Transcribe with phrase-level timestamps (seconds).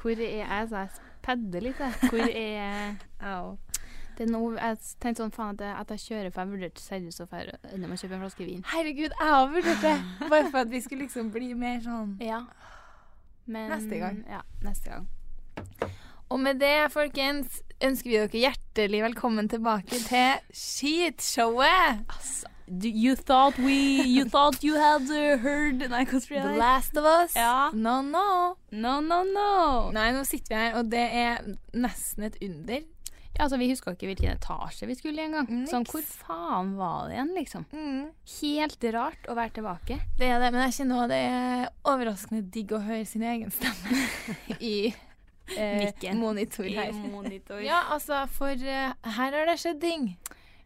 [0.00, 0.68] Hvor er jeg?
[0.70, 0.88] Så jeg
[1.22, 2.10] pedder litt, jeg.
[2.10, 2.94] Hvor er
[3.32, 3.58] Au.
[4.18, 6.82] det er noe, Jeg tenkte sånn faen at jeg, at jeg kjører, for jeg vurderte
[6.84, 7.44] seriøst å dra
[7.76, 8.64] Når og kjøpe en flaske vin.
[8.72, 9.96] Herregud, jeg har vurdert det.
[10.28, 12.42] Bare for at vi skulle liksom bli mer sånn Ja.
[13.50, 14.20] Men Neste gang.
[14.30, 15.08] Ja, neste gang.
[16.30, 22.04] Og med det, folkens, ønsker vi dere hjertelig velkommen tilbake til Skitshowet.
[22.06, 22.46] Altså,
[22.82, 26.56] you thought we You thought you had uh, heard Nei, hva tror jeg The?
[26.58, 27.34] Last of Us.
[27.36, 27.70] Ja.
[27.74, 28.56] No, no.
[28.70, 29.90] No, no, no.
[29.94, 31.44] Nei, nå sitter vi her, og det er
[31.74, 32.86] nesten et under.
[33.36, 35.46] Ja, altså, Vi huska ikke hvilken etasje vi skulle i engang.
[35.48, 35.70] Niks.
[35.72, 37.68] Sånn, hvor faen var det igjen, liksom?
[38.40, 40.00] Helt rart å være tilbake.
[40.18, 43.54] Det er det, men jeg kjenner også det er overraskende digg å høre sin egen
[43.54, 44.02] stemme
[44.72, 44.74] i
[45.56, 46.92] eh, monitor her.
[46.92, 47.62] monitor.
[47.64, 50.12] Ja, altså, for uh, her har det skjedd ting.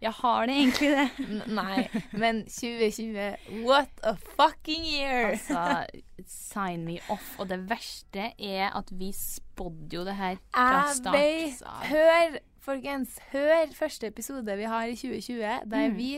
[0.04, 1.28] Jeg har det egentlig det.
[1.58, 1.84] Nei,
[2.20, 5.30] men 2020, what a fucking year!
[5.32, 5.86] Altså,
[6.28, 7.30] sign me off.
[7.40, 11.16] Og det verste er at vi spådde jo det her fra Jeg start.
[11.16, 13.16] vet Hør, folkens.
[13.32, 15.38] Hør første episode vi har i 2020,
[15.70, 15.96] der Mm.
[15.96, 16.10] vi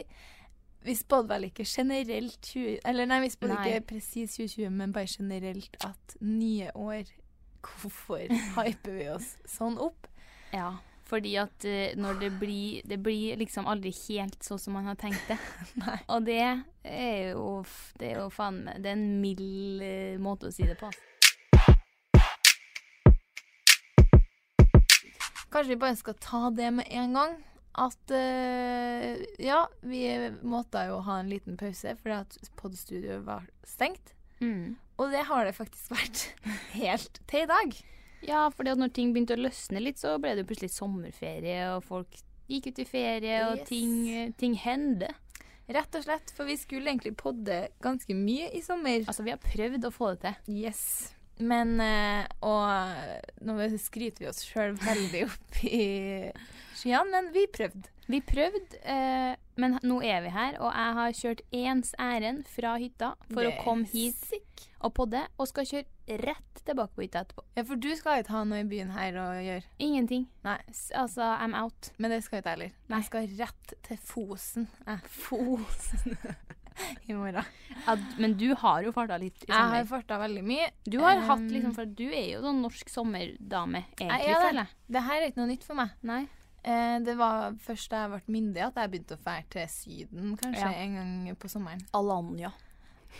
[0.86, 2.76] Vi spådde vel ikke generelt 20...
[2.86, 3.68] Eller nei, vi spådde Nei.
[3.74, 7.02] ikke presis 2020, men bare generelt at nye år
[7.66, 10.06] Hvorfor hyper vi oss sånn opp?
[10.54, 14.88] Ja, fordi at eh, når det blir Det blir liksom aldri helt sånn som man
[14.90, 15.38] har tenkt det.
[15.84, 15.98] Nei.
[16.12, 17.62] Og det er jo
[17.98, 20.90] Det er jo faen meg Det er en mild eh, måte å si det på.
[20.90, 21.04] altså.
[25.46, 27.36] Kanskje vi bare skal ta det med en gang.
[27.76, 30.02] At uh, ja, vi
[30.44, 34.14] måtte jo ha en liten pause fordi at podstudioet var stengt.
[34.40, 34.76] Mm.
[34.96, 36.24] Og det har det faktisk vært
[36.80, 37.76] helt til i dag.
[38.24, 42.18] Ja, for når ting begynte å løsne litt, så ble det plutselig sommerferie, og folk
[42.50, 45.12] gikk ut i ferie, og ting, ting hendte.
[45.66, 49.02] Rett og slett, for vi skulle egentlig podde ganske mye i sommer.
[49.02, 50.60] Altså, vi har prøvd å få det til.
[50.62, 50.82] Yes.
[51.36, 55.82] Men eh, Og nå skryter vi oss sjøl veldig opp i
[56.78, 57.90] skyene, men vi prøvde.
[58.06, 62.76] Vi prøvde, eh, men nå er vi her, og jeg har kjørt ens ærend fra
[62.78, 64.30] hytta for å komme hit
[64.78, 67.44] og podde, og skal kjøre rett tilbake på hytta etterpå.
[67.56, 69.64] Ja, for du skal ikke ha noe i byen her å gjøre.
[69.78, 70.26] Ingenting.
[70.46, 70.58] Nei.
[70.70, 71.90] S- Altså, I'm out.
[71.98, 72.76] Men det skal ikke jeg heller.
[72.88, 72.98] Nei.
[73.00, 75.00] Jeg skal rett til Fosen jeg.
[75.08, 76.16] Fosen
[77.08, 77.44] i morgen.
[77.86, 79.86] Ja, men du har jo farta litt i Jeg har sommer.
[79.94, 80.70] farta veldig mye.
[80.84, 84.34] Du har Um, hatt liksom, for du er jo sånn norsk sommerdame, egentlig, ja, er
[84.34, 84.42] det.
[84.48, 84.74] føler jeg.
[84.92, 85.90] Det her er ikke noe nytt for meg.
[86.02, 86.22] Nei.
[86.66, 90.32] Eh, det var først da jeg ble myndig at jeg begynte å fære til Syden,
[90.36, 90.72] kanskje Ja.
[90.82, 91.80] en gang på sommeren.
[91.94, 92.50] Alanya.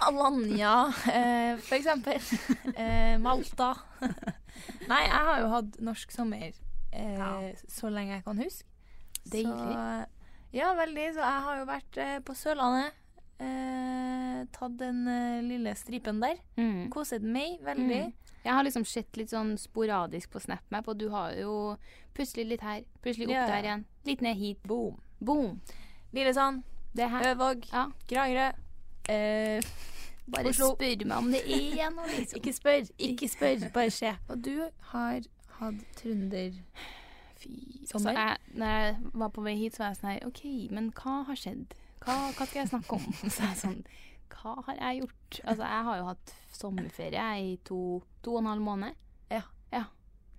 [0.01, 2.21] Alanya, eh, for eksempel.
[2.77, 3.71] Eh, Malta.
[4.89, 6.51] Nei, jeg har jo hatt norsk sommer
[6.93, 7.31] eh, Ja.
[7.73, 8.67] så lenge jeg kan huske.
[9.27, 9.49] Deilig.
[9.49, 10.07] Så,
[10.53, 11.07] ja, veldig.
[11.17, 12.93] Så jeg har jo vært eh, på Sørlandet.
[13.41, 16.37] Eh, tatt den eh, lille stripen der.
[16.61, 16.87] Mm.
[16.95, 18.03] Koset meg veldig.
[18.11, 18.13] Mm.
[18.47, 21.57] Jeg har liksom sett litt sånn sporadisk på SnapMap, og du har jo
[22.15, 23.47] plutselig litt her, plutselig opp Ja.
[23.51, 23.85] der igjen.
[24.07, 24.63] Litt ned hit.
[24.63, 25.01] Boom.
[25.21, 25.61] Boom.
[26.15, 26.63] Lillesand,
[26.97, 27.89] Øvåg, Ja.
[28.09, 28.53] Kragerø.
[29.09, 29.63] Eh,
[30.33, 30.73] Bare Oslo.
[30.75, 31.43] spør meg om det
[31.95, 32.41] noe, liksom.
[32.41, 34.13] ikke spør, ikke spør, bare se.
[34.31, 34.55] Og du
[34.93, 35.21] har
[35.61, 36.57] hatt trønder...
[37.37, 37.53] Fy.
[37.87, 38.13] Sommer?
[38.17, 40.91] Så jeg, når jeg var på vei hit, så var jeg sånn her OK, men
[40.97, 41.75] hva har skjedd?
[42.03, 43.07] Hva, hva skal jeg snakke om?
[43.35, 43.81] Så jeg sånn
[44.33, 45.41] Hva har jeg gjort?
[45.43, 47.81] Altså, jeg har jo hatt sommerferie i to,
[48.25, 49.03] to og en halv måned.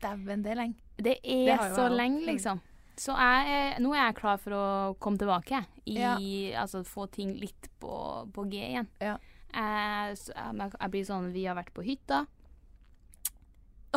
[0.01, 0.75] Dæven, det er lenge.
[0.97, 2.59] Det er Det så lenge, liksom.
[2.97, 4.63] Så jeg, er- nå er jeg klar for å
[4.99, 5.63] komme tilbake.
[5.85, 6.15] I, Ja.
[6.63, 7.91] Altså få ting litt på,
[8.33, 8.87] på G igjen.
[8.99, 9.17] Ja.
[9.53, 12.25] Jeg, så jeg, jeg blir sånn Vi har vært på hytta.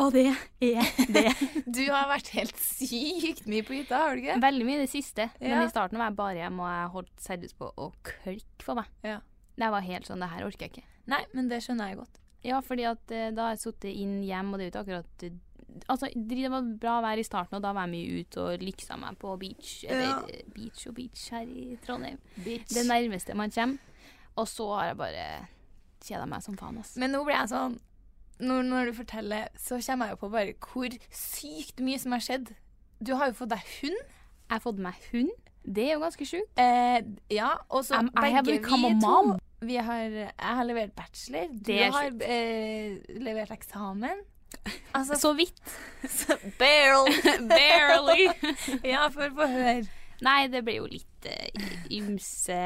[0.01, 1.25] Og det er det.
[1.75, 4.37] Du har vært helt sykt mye på hytta, har du ikke?
[4.41, 5.27] Veldig mye i det siste.
[5.41, 5.51] Ja.
[5.57, 8.79] Men i starten var jeg bare hjemme, og jeg holdt seriøst på å klikke for
[8.79, 8.87] meg.
[9.05, 9.19] Ja.
[9.59, 10.85] Det var helt sånn Det her orker jeg ikke.
[11.11, 12.17] Nei, men det skjønner jeg godt.
[12.47, 14.85] Ja, fordi at eh, da har jeg sittet inn hjem, og det er jo ikke
[14.87, 15.35] akkurat eh,
[15.87, 18.97] Altså, det var bra vær i starten, og da var jeg mye ute og liksa
[18.99, 19.83] meg på beach.
[19.87, 20.41] Eller Ja.
[20.55, 22.17] beach og beach her i Trondheim.
[22.43, 22.67] Beach.
[22.69, 23.77] Det nærmeste man kommer.
[24.35, 25.47] Og så har jeg bare
[26.01, 26.95] kjeda meg som faen, ass.
[26.97, 27.79] Men nå blir jeg sånn
[28.41, 32.23] når, når du forteller, så kommer jeg jo på bare hvor sykt mye som har
[32.25, 32.55] skjedd.
[33.01, 34.01] Du har jo fått deg hund.
[34.01, 35.31] Jeg har fått meg hund.
[35.61, 36.57] Det er jo ganske sjukt.
[36.59, 41.47] Eh, ja, og så begge vi to vi har, Jeg har levert bachelor.
[41.53, 44.23] Du Det har eh, levert eksamen.
[44.93, 45.61] Altså, Så vidt.
[46.61, 47.15] barely.
[47.49, 48.27] Barely.
[48.93, 49.87] ja, for få høre.
[50.21, 52.57] Nei, det ble jo litt uh, ymse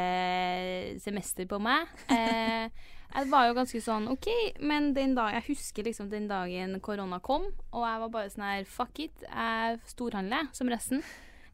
[1.04, 1.88] semester på meg.
[2.12, 2.68] Uh,
[3.16, 4.28] jeg var jo ganske sånn OK,
[4.60, 8.44] men den dag, jeg husker liksom den dagen korona kom, og jeg var bare sånn
[8.44, 11.06] her fuck it, jeg storhandler som resten.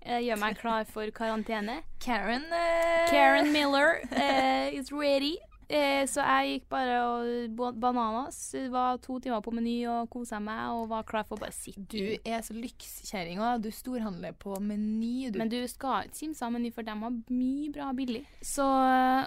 [0.02, 1.84] Jeg gjør meg klar for karantene.
[2.02, 5.36] Karen uh, Karen Miller eh, is ready.
[5.72, 8.40] Eh, så jeg gikk bare og ba- bananas.
[8.74, 11.86] Var to timer på Meny og kosa meg og var klar for å bare sitte.
[11.88, 13.62] Du er så lykskjerring òg.
[13.64, 15.40] Du storhandler på Meny, du.
[15.40, 18.26] Men du skal ikke kimse av Meny, for de har mye bra billig.
[18.42, 18.68] Så,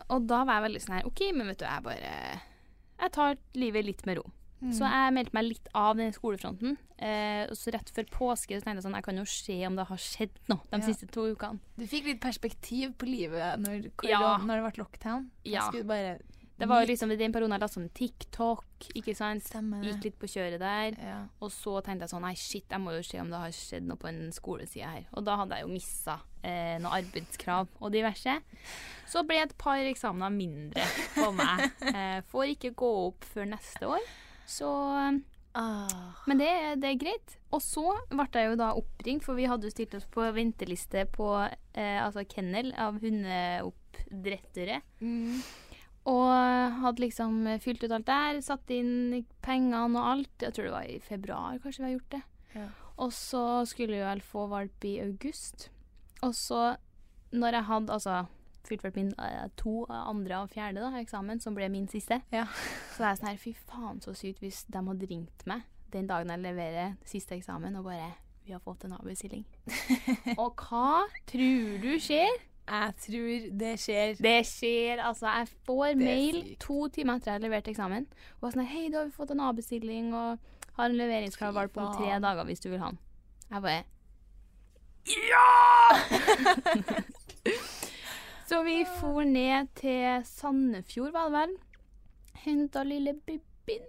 [0.09, 2.15] og da var jeg veldig sånn her OK, men vet du, jeg bare
[3.01, 4.31] Jeg tar livet litt med ro.
[4.65, 4.71] Mm.
[4.73, 6.77] Så jeg meldte meg litt av den skolefronten.
[7.05, 9.75] Eh, og så rett før påske så tenkte jeg sånn Jeg kan jo se om
[9.77, 10.87] det har skjedd noe de Ja.
[10.87, 11.59] siste to ukene.
[11.77, 14.39] Du fikk litt perspektiv på livet når, Ja.
[14.39, 15.27] når det ble lockdown.
[15.45, 15.51] Ja.
[15.51, 16.19] Jeg skulle bare
[16.59, 19.49] Det var jo liksom i den perioden jeg la sånn TikTok, ikke sant.
[19.83, 20.95] Gikk litt på kjøret der.
[21.03, 21.17] Ja.
[21.43, 23.89] Og så tenkte jeg sånn Nei, shit, jeg må jo se om det har skjedd
[23.89, 25.09] noe på en skoleside her.
[25.19, 28.39] Og da hadde jeg jo missa eh, noen arbeidskrav og diverse.
[29.11, 30.87] Så ble et par eksamener mindre
[31.17, 31.71] på meg.
[31.95, 34.03] Eh, får ikke gå opp før neste år.
[34.51, 34.71] Så
[35.55, 36.19] Ah.
[36.27, 36.51] Men det,
[36.83, 37.37] det er greit.
[37.55, 41.05] Og så ble jeg jo da oppringt, for vi hadde jo stilt oss på venteliste
[41.15, 44.81] på eh, altså kennel av hundeoppdrettere.
[44.99, 45.39] Mm.
[46.11, 46.29] Og
[46.83, 50.35] hadde liksom fylt ut alt der, satt inn pengene og alt.
[50.43, 52.23] Jeg tror det var i februar kanskje vi har gjort det.
[52.55, 52.67] Ja.
[53.01, 55.71] Og så skulle jeg vel få valp i august.
[56.23, 56.77] Og så,
[57.33, 58.19] når jeg hadde altså
[58.69, 62.47] fylt valp min eh, to andre og fjerde da, eksamen, som ble min siste, Ja.
[62.95, 66.07] så var jeg sånn her Fy faen, så sykt hvis de hadde ringt meg den
[66.11, 68.13] dagen jeg leverer siste eksamen og bare
[68.45, 69.45] Vi har fått en avbestilling.
[70.41, 72.29] og hva tror du skjer?
[72.65, 74.15] Jeg tror det skjer.
[74.25, 75.27] Det skjer, altså.
[75.29, 78.07] Jeg får mail to timer etter jeg har levert eksamen.
[78.41, 80.39] Og sånn Hei, da har vi fått en avbestilling og
[80.79, 83.03] har en leveringsklar på valp om tre dager hvis du vil ha den.
[83.51, 83.83] Jeg bare
[88.49, 91.53] Så vi for ned til Sandefjord, var det vel.
[92.45, 93.85] Henta lille Bibbin.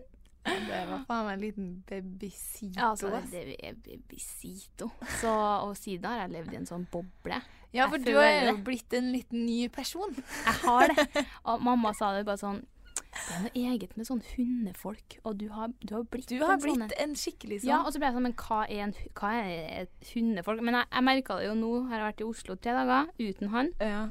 [0.46, 2.78] Det var faen meg en liten babysito.
[2.78, 7.40] Ja, altså, det er babysito Så, og siden har jeg levd i en sånn boble.
[7.76, 10.16] Ja, for du er jo blitt en liten ny person.
[10.16, 11.06] Jeg har det.
[11.52, 12.64] Og mamma sa det bare sånn
[13.16, 16.58] Det er noe eget med sånn hundefolk, og du har, du har blitt Du har
[16.58, 16.92] en blitt en.
[17.06, 17.70] en skikkelig sånn.
[17.70, 20.60] Ja, og så ble jeg sånn Men hva er, en, hva er et hundefolk?
[20.68, 21.72] Men jeg, jeg merka det jo nå.
[21.86, 23.72] jeg Har vært i Oslo tre dager uten han.
[23.80, 24.02] Ja.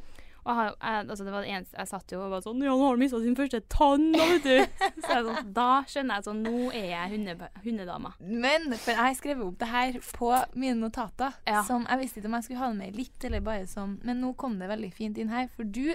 [0.45, 2.75] Og jeg, jeg, altså det var det eneste Jeg satt jo og var sånn Ja,
[2.77, 4.83] nå har han mista sin første tann, da, vet du.
[5.07, 8.13] Så sånn, da skjønner jeg sånn Nå er jeg hunde, hundedama.
[8.21, 11.39] Men for jeg har skrevet opp det her på mine notater.
[11.49, 11.65] Ja.
[11.67, 14.21] Som Jeg visste ikke om jeg skulle ha det med litt, eller bare som Men
[14.25, 15.49] nå kom det veldig fint inn her.
[15.57, 15.95] For du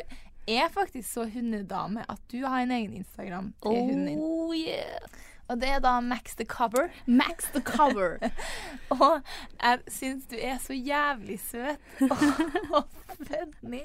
[0.50, 4.22] er faktisk så hundedame at du har en egen Instagram til hunden din.
[4.24, 5.10] Oh yeah.
[5.50, 6.90] Og det er da Max the Cover.
[7.06, 8.18] Max the cover.
[9.02, 9.22] Og
[9.62, 11.80] jeg syns du er så jævlig søt
[12.12, 12.18] og,
[12.78, 12.84] og
[13.18, 13.82] funny.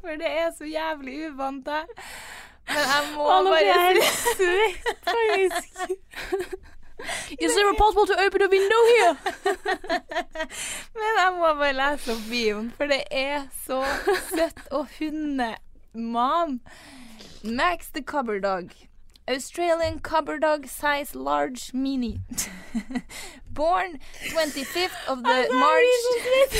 [0.00, 1.92] For det er så jævlig uvant deg.
[2.66, 5.92] Men jeg må jeg bare helt si svett, faktisk.
[7.40, 9.16] Is there possible to open a window here?
[10.96, 13.82] Men jeg må bare lese opp bioen, for det er så
[14.32, 14.64] søtt.
[14.70, 16.58] Og hundemam.
[17.44, 18.72] Max the Cover Dog.
[19.28, 22.20] Australian Cubber Dog size large mini.
[23.50, 25.84] Born 25th of the March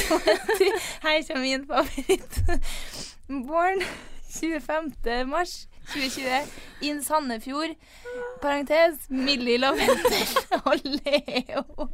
[0.08, 0.72] 20,
[1.02, 2.42] Her kommer min favoritt.
[3.28, 3.82] Born
[4.40, 5.26] 25.
[5.26, 6.50] mars 2020
[6.82, 7.76] in Sandefjord.
[8.42, 10.26] Parentes Millie Lavendel
[10.64, 11.88] og Leo.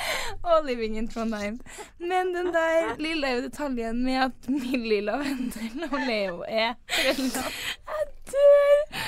[0.48, 1.58] Og Living in Trondheim.
[2.00, 5.52] Men den der lille detaljen med at min lilla venn
[5.90, 7.44] og Leo er foreldre
[7.92, 9.02] Jeg dør!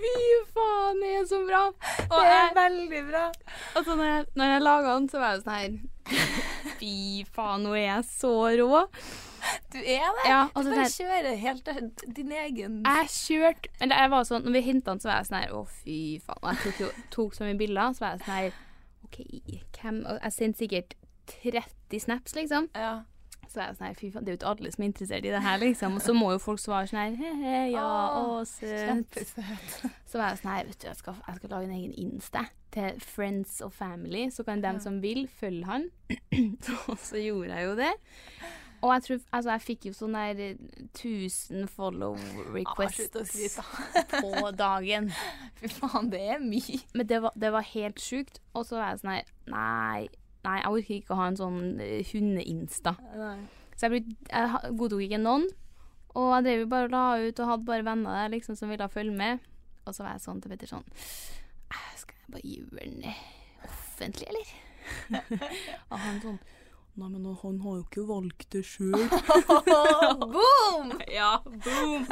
[0.00, 0.12] Fy
[0.56, 1.58] faen, det er så bra.
[2.06, 3.24] Og Det er jeg, veldig bra.
[3.76, 5.74] altså, når jeg, når jeg laga den, så var jeg sånn her
[6.80, 6.94] Fy
[7.36, 8.32] faen, nå er jeg så
[8.62, 8.80] rå.
[9.72, 10.24] Du er det.
[10.24, 11.68] Ja, Du altså, bare det, kjører helt
[12.16, 15.28] din egen jeg kjørte Eller jeg var sånn Når vi henta den, så var jeg
[15.30, 16.42] sånn her Å, fy faen.
[16.42, 18.58] Og jeg tok, tok så mye bilder, så var jeg sånn her
[19.10, 19.20] OK,
[19.82, 20.94] hvem og Jeg sendte sikkert
[21.42, 22.68] 30 snaps, liksom.
[22.74, 23.00] Ja.
[23.50, 25.30] Så er sånn her, fy faen, det er jo ikke alle som er interessert i
[25.34, 25.96] det her, liksom.
[25.98, 27.82] Og så må jo folk svare sånn her, he-he, ja,
[28.20, 29.18] å, søt.
[30.06, 32.44] Så var jeg sånn her, vet du, jeg skal, jeg skal lage en egen Insta
[32.70, 34.84] til friends og family, så kan dem Ja.
[34.84, 35.88] som vil, følge han.
[37.10, 37.90] så gjorde jeg jo det.
[38.80, 40.60] Og jeg tror, altså jeg fikk jo sånn der eh,
[40.94, 43.58] 1000 follow Ah, requests
[44.22, 45.10] på dagen.
[45.60, 46.80] Fy faen, det er mye.
[46.96, 48.40] Men det var, det var helt sjukt.
[48.54, 50.08] Og så var jeg sånn her, nei,
[50.46, 52.12] nei, jeg orker ikke å ha en sånn hundeinsta.
[52.12, 52.94] hunde-Insta.
[53.76, 55.44] Så jeg, ble, jeg godtok ikke noen.
[56.16, 58.72] Og jeg drev jo bare og la ut og hadde bare venner der liksom som
[58.72, 59.44] ville følge med.
[59.84, 60.84] Og så var jeg sånn til Petter sånn
[61.70, 63.20] «Eh, Skal jeg bare gjøre den eh,
[63.68, 64.50] offentlig, eller?
[65.92, 66.40] og han sånn
[67.00, 68.92] Nei, men han har jo ikke valgt det sjøl.
[70.34, 70.90] Boom!
[71.18, 72.02] ja, boom!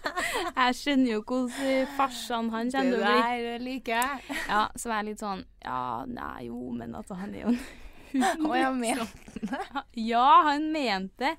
[0.58, 3.46] jeg skjønner jo hvordan farsan han kjenner kommer til å bli.
[3.46, 4.36] der liker jeg.
[4.50, 7.58] Ja, så var jeg litt sånn Ja, nei, jo, men altså, han er jo en
[7.62, 7.80] hund.
[8.14, 9.62] Å, jeg mente det?
[10.04, 11.32] Ja, han mente det.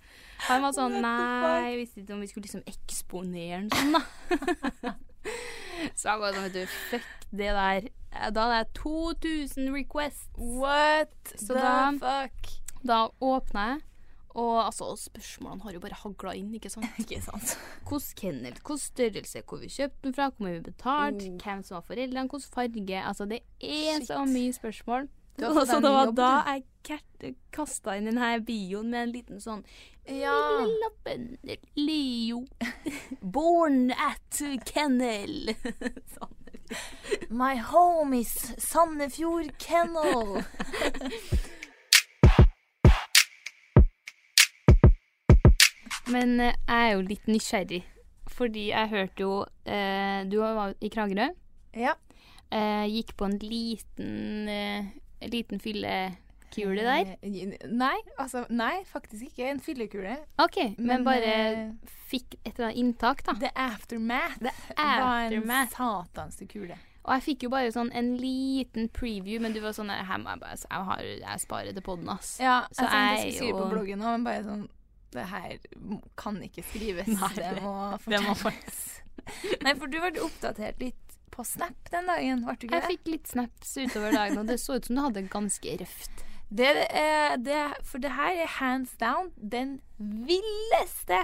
[0.50, 4.96] Han var sånn Nei, jeg visste ikke om vi skulle liksom eksponere han sånn, da.
[5.96, 7.88] Så jeg var sånn, vet du, fuck det der.
[8.36, 10.28] Da hadde jeg 2000 requests.
[10.36, 12.52] What Så the da- fuck?
[12.86, 13.82] Da åpna jeg,
[14.36, 16.86] og altså, spørsmålene har jo bare hagla inn, ikke sant.
[17.02, 17.56] Ikke sant.
[17.88, 21.38] Hvilken kennel, hvilken størrelse, hvor vi kjøpte den fra, hvor mye vi betalte, Oh.
[21.44, 23.04] hvem som var foreldrene, hvilken farge.
[23.08, 24.08] Altså, det er Shit.
[24.12, 25.08] så mye spørsmål.
[25.40, 29.64] Så altså, det var jobb, da jeg kasta inn denne bioen med en liten sånn
[30.08, 30.36] Ja.
[30.62, 31.26] Lille lappen
[31.76, 32.46] Leo.
[33.36, 34.40] Born at
[34.70, 35.56] kennel.
[36.16, 36.32] sånn.
[37.30, 40.40] My home is Sandefjord Kennel.
[46.14, 47.84] Men eh, jeg er jo litt nysgjerrig,
[48.36, 49.34] fordi jeg hørte jo
[49.66, 51.30] eh, Du var i Kragerø.
[51.76, 51.96] ja.
[52.54, 54.86] Eh, gikk på en liten, eh,
[55.28, 57.16] liten fyllekule der.
[57.26, 59.50] Eh, Nei, altså Nei, faktisk ikke.
[59.50, 60.14] En fyllekule.
[60.40, 63.34] OK, men, Men, bare eh, fikk et eller annet inntak, da.
[63.42, 66.46] The aftermath The var en aftermath.
[66.48, 66.78] kule.
[67.06, 70.56] Og jeg fikk jo bare sånn en liten preview, men du var sånn jeg bare
[70.56, 72.38] Jeg, jeg sparer det på den, ass.
[72.42, 74.66] Ja, jeg så jeg jeg skulle skrive på bloggen nå, men bare sånn
[75.12, 75.58] Det her
[76.18, 77.08] kan ikke skrives.
[77.08, 77.74] Nei, det, det- må
[78.06, 79.02] det fortelles.
[79.64, 80.96] Nei, for du ble oppdatert litt
[81.32, 84.60] på Snap den dagen, ble du ikke Jeg fikk litt snaps utover dagen, og det
[84.62, 86.24] så ut som du hadde det ganske røft.
[86.50, 91.18] Det, er- det, for det her er hands down den villeste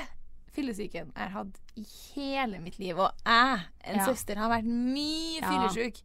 [0.52, 1.84] fyllesyken jeg har hatt i
[2.16, 2.98] hele mitt liv.
[3.00, 4.06] Og jeg, en Ja.
[4.08, 5.48] søster, har vært mye Ja.
[5.52, 6.02] fyllesyk.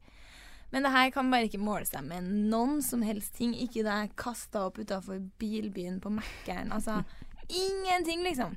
[0.72, 3.54] Men det her kan bare ikke måle seg med noen som helst ting.
[3.54, 6.72] Ikke da jeg kasta opp utafor bilbyen på Mækkern.
[6.72, 7.04] Altså
[7.48, 8.56] ingenting, liksom.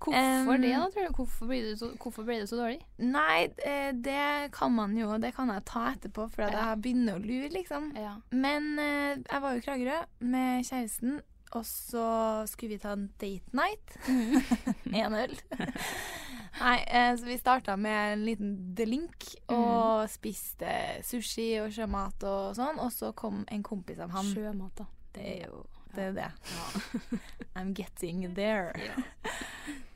[0.00, 1.12] Hvorfor Um, det, da, tror du?
[1.18, 2.78] Hvorfor ble det så, hvorfor ble det så dårlig?
[3.04, 6.70] Nei, eh, det kan man jo, det kan jeg ta etterpå, for Ja.
[6.70, 7.90] jeg begynner å lure, liksom.
[7.96, 8.14] Ja.
[8.32, 11.20] Men eh, jeg var jo i Kragerø med kjæresten,
[11.52, 12.06] og så
[12.48, 13.96] skulle vi ta en date night.
[15.04, 15.36] En øl.
[16.60, 20.72] Nei, eh, så vi starta med en liten delink og spiste
[21.06, 22.80] sushi og sjømat og sånn.
[22.82, 24.32] Og så kom en kompis av han.
[24.32, 24.86] Sjømat, da.
[25.14, 25.62] Det er jo
[25.96, 26.08] det.
[26.10, 26.30] Er det.
[27.56, 28.72] I'm getting there.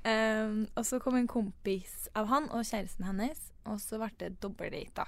[0.05, 4.35] Um, og så kom en kompis av han og kjæresten hennes, og så ble det
[4.43, 5.07] dobbeldate, da.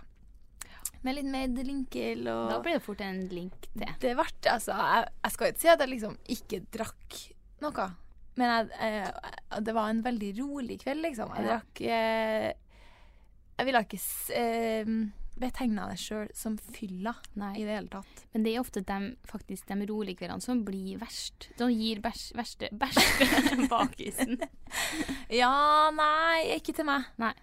[1.05, 3.91] Med litt mer delinkel og Da ble det fort en link til.
[4.01, 7.19] det ble altså jeg, jeg skal ikke si at jeg liksom ikke drakk
[7.61, 7.87] noe.
[8.41, 11.37] Men jeg, jeg, det var en veldig rolig kveld, liksom.
[11.37, 12.49] Jeg drakk eh,
[13.61, 14.01] Jeg ville ikke
[14.41, 14.91] eh,
[15.41, 17.15] betegna det sjøl som fylla
[17.57, 18.23] i det hele tatt.
[18.33, 21.51] Men det er ofte de, faktisk de rolige kveldene som blir verst.
[21.61, 24.39] De gir bæsj, verste bæsj bakisen.
[25.41, 27.11] Ja, nei, ikke til meg.
[27.21, 27.35] Nei.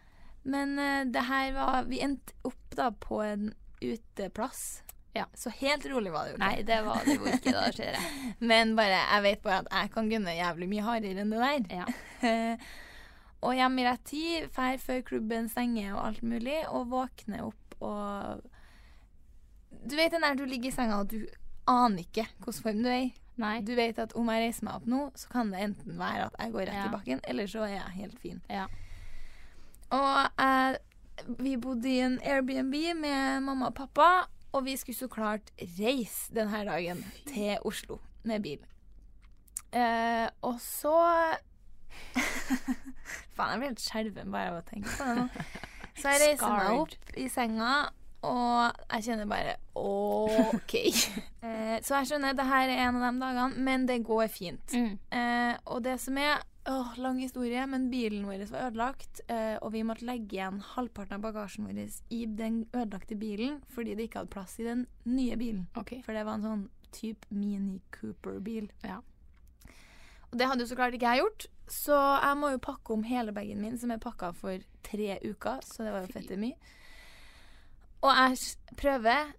[0.43, 3.51] Men uh, det her var Vi endte opp da på en
[3.83, 4.83] uteplass.
[5.13, 5.27] Ja.
[5.37, 6.45] Så helt rolig var det jo ikke.
[6.47, 8.21] Nei, det var det jo ikke, da ser jeg.
[8.51, 11.83] Men bare, jeg vet bare at jeg kan gunne jævlig mye hardere enn det der.
[11.83, 12.55] Ja.
[13.43, 17.62] og hjemme i rett tid, drar før klubben stenger og alt mulig, og våkne opp
[17.83, 18.43] og
[19.89, 21.25] Du vet den der du ligger i senga og du
[21.67, 23.11] aner ikke hvilken form du er i.
[23.41, 23.55] Nei.
[23.65, 26.35] Du vet at om jeg reiser meg opp nå, så kan det enten være at
[26.39, 26.85] jeg går rett Ja.
[26.85, 28.41] i bakken, eller så er jeg helt fin.
[28.49, 28.67] Ja.
[29.93, 30.77] Og eh,
[31.39, 35.49] vi bodde i en Airbnb med mamma og pappa, og vi skulle så klart
[35.79, 38.61] reise denne dagen til Oslo med bil.
[39.73, 40.93] Eh, og så
[43.33, 45.27] Faen, jeg blir helt skjelven bare av å tenke på det nå.
[45.97, 47.73] Så jeg reiser meg opp i senga,
[48.23, 50.79] og jeg kjenner bare OK.
[51.43, 54.71] Eh, så jeg skjønner det her er en av de dagene, men det går fint.
[54.71, 54.93] Mm.
[55.11, 56.37] Eh, og det som er
[56.71, 59.19] åh, Lang historie, men bilen vår var ødelagt.
[59.27, 61.81] Eh, og vi måtte legge igjen halvparten av bagasjen vår
[62.15, 65.67] i den ødelagte bilen fordi det ikke hadde plass i den nye bilen.
[65.75, 65.99] Okay.
[66.05, 66.63] For det var en sånn
[66.95, 68.69] type Mini Cooper-bil.
[68.85, 69.01] Ja.
[70.31, 73.05] Og det hadde jo så klart ikke jeg gjort, så jeg må jo pakke om
[73.07, 76.57] hele bagen min, som er pakka for tre uker, så det var jo fette mye.
[78.03, 79.31] Og jeg prøver,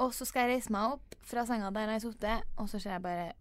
[0.00, 2.80] og så skal jeg reise meg opp fra senga der jeg har sittet, og så
[2.80, 3.32] ser jeg bare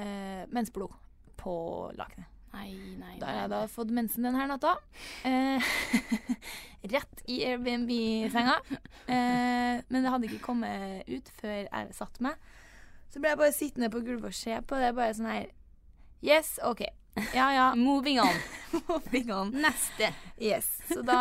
[0.00, 0.94] eh, mensblod
[1.40, 1.54] på
[1.98, 2.28] lakenet.
[2.50, 4.72] Nei, nei, Da har jeg da fått mensen denne natta.
[5.28, 5.68] Eh,
[6.94, 8.56] rett i Airbnb-senga.
[9.06, 12.40] Eh, men det hadde ikke kommet ut før jeg satt meg.
[13.10, 14.90] Så ble jeg bare sittende på gulvet og se på det.
[14.98, 15.52] Bare sånn her
[16.26, 16.82] Yes, OK.
[17.34, 17.74] Ja ja.
[17.88, 18.34] Moving on.
[18.88, 19.50] Moving on.
[19.52, 20.12] Neste.
[20.40, 20.68] Yes.
[20.88, 21.20] Så da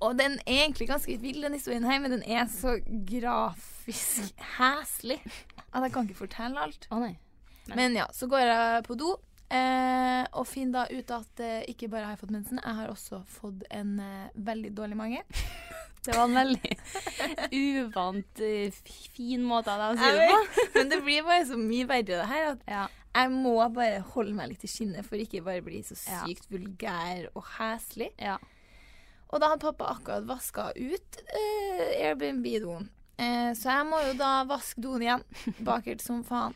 [0.00, 2.76] Og den er egentlig ganske vill, den historien her, men den er så
[3.08, 5.16] grafisk heslig
[5.72, 6.86] at jeg kan ikke fortelle alt.
[6.92, 7.14] Å nei.
[7.66, 9.16] Men- Men ja, så går jeg på do
[9.50, 12.88] eh, og finner da ut at eh, ikke bare har jeg fått mensen, jeg har
[12.92, 15.22] også fått en eh, veldig dårlig mage.
[16.06, 16.76] Det var en veldig
[17.52, 18.70] uvant, eh,
[19.16, 20.68] fin måte av deg å si det på.
[20.76, 22.84] men det blir bare så mye verre det her at Ja.
[23.16, 26.22] Jeg må bare holde meg litt i skinnet for ikke bare bli så Ja.
[26.26, 28.10] sykt vulgær og heslig.
[28.20, 28.36] ja.
[29.28, 32.84] Og da hadde pappa akkurat vaska ut uh, Airbnb-doen.
[33.18, 35.24] Uh, så jeg må jo da vaske doen igjen.
[35.66, 36.54] Bakert som faen.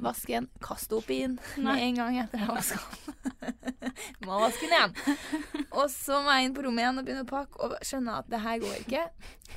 [0.00, 3.94] Vaske den, kaste opp i den med en gang etter jeg vaska den.
[4.26, 5.64] må vaske den igjen.
[5.70, 8.28] Og så må jeg inn på rommet igjen og begynne å pakke og skjønne at
[8.32, 9.06] det her går ikke.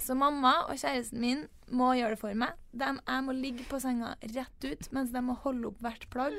[0.03, 2.55] Så mamma og kjæresten min må gjøre det for meg.
[2.71, 6.35] De, jeg må ligge på senga rett ut mens de må holde opp hvert plagg.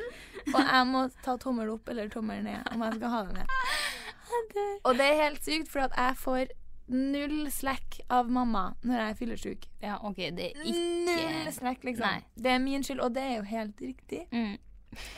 [0.53, 3.57] Og jeg må ta tommel opp eller tommel ned om jeg skal ha det med.
[4.85, 6.55] Og det er helt sykt, for at jeg får
[6.93, 9.67] null slack av mamma når jeg er fyllesyk.
[9.83, 10.71] ja, OK, det er Null
[11.09, 12.05] ikke slack, liksom.
[12.07, 12.25] Nei.
[12.37, 14.25] Det er min skyld, og det er jo helt riktig.
[14.33, 14.57] mm.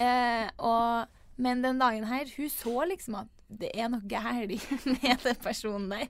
[0.00, 1.06] Eh, og,
[1.36, 5.90] men den dagen her, hun så liksom at det er noe galt med den personen
[5.92, 6.06] der.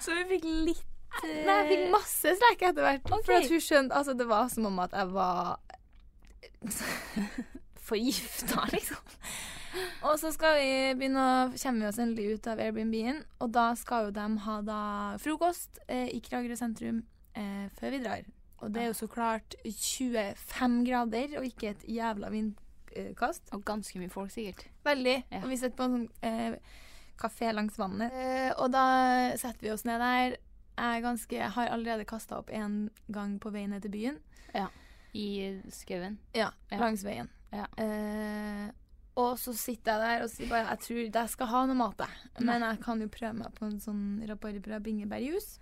[0.00, 0.84] Så hun fikk litt
[1.24, 3.06] Nei, jeg fikk masse slack etter hvert.
[3.08, 3.24] Okay.
[3.24, 5.56] For hun skjønte Altså, det var som om at jeg var
[7.86, 9.18] forgifta, liksom.
[10.08, 13.66] Og så skal vi begynne å kommer vi oss endelig ut av Airbnb-en, og da
[13.76, 14.78] skal jo de ha da
[15.20, 17.02] frokost eh, i Kragerø sentrum
[17.36, 18.24] eh, før vi drar.
[18.64, 23.50] Og det er jo så klart 25 grader og ikke et jævla vindkast.
[23.52, 24.64] Og ganske mye folk, sikkert.
[24.86, 25.16] Veldig.
[25.28, 25.42] Ja.
[25.44, 26.56] Og vi sitter på en sånn eh,
[27.20, 28.16] kafé langs vannet.
[28.16, 28.86] Eh, og da
[29.36, 30.38] setter vi oss ned der.
[30.76, 34.18] Jeg er ganske, har allerede kasta opp en gang på vei ned til byen.
[35.16, 35.28] I
[35.72, 36.16] skauen.
[36.36, 36.80] Ja, Ja.
[36.80, 37.28] langs veien.
[37.56, 37.66] Ja.
[37.80, 38.66] Eh,
[39.16, 42.02] og så sitter jeg der og sier bare jeg tror jeg skal ha noe mat,
[42.04, 42.32] jeg.
[42.44, 45.54] Men jeg kan jo prøve meg på en sånn rabarbra bingebærjus.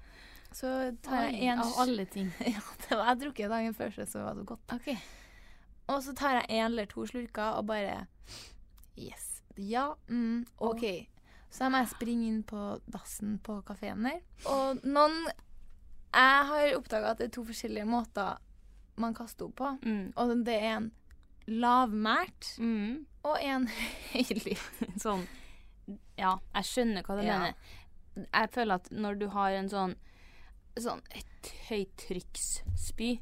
[0.55, 0.71] Så
[1.03, 2.31] tar jeg én Av alle ting.
[2.55, 4.75] Ja, det var jeg drukket dagen før, så det var så godt.
[4.75, 4.99] Okay.
[5.91, 8.05] Og så tar jeg en eller to slurker og bare
[8.99, 9.43] Yes.
[9.59, 9.93] Ja.
[10.09, 10.85] Mm, OK.
[11.51, 12.61] Så jeg må jeg springe inn på
[12.91, 14.19] dassen på kafeen der.
[14.51, 15.21] Og noen
[16.15, 18.39] Jeg har oppdaga at det er to forskjellige måter
[19.03, 19.71] man kaster opp på.
[19.83, 20.13] Mm.
[20.15, 20.93] Og det er en
[21.49, 23.07] lavmælt Mm.
[23.25, 23.67] og en
[24.13, 24.61] høylytt.
[25.01, 25.27] Sånn
[26.17, 27.39] Ja, jeg skjønner hva du Ja.
[27.39, 27.55] mener.
[28.33, 29.95] Jeg føler at når du har en sånn
[30.77, 33.21] Sånn et høytrykksspy,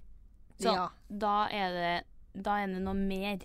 [0.59, 0.89] så Ja.
[1.11, 2.05] da er det
[2.45, 3.39] Da er det noe mer.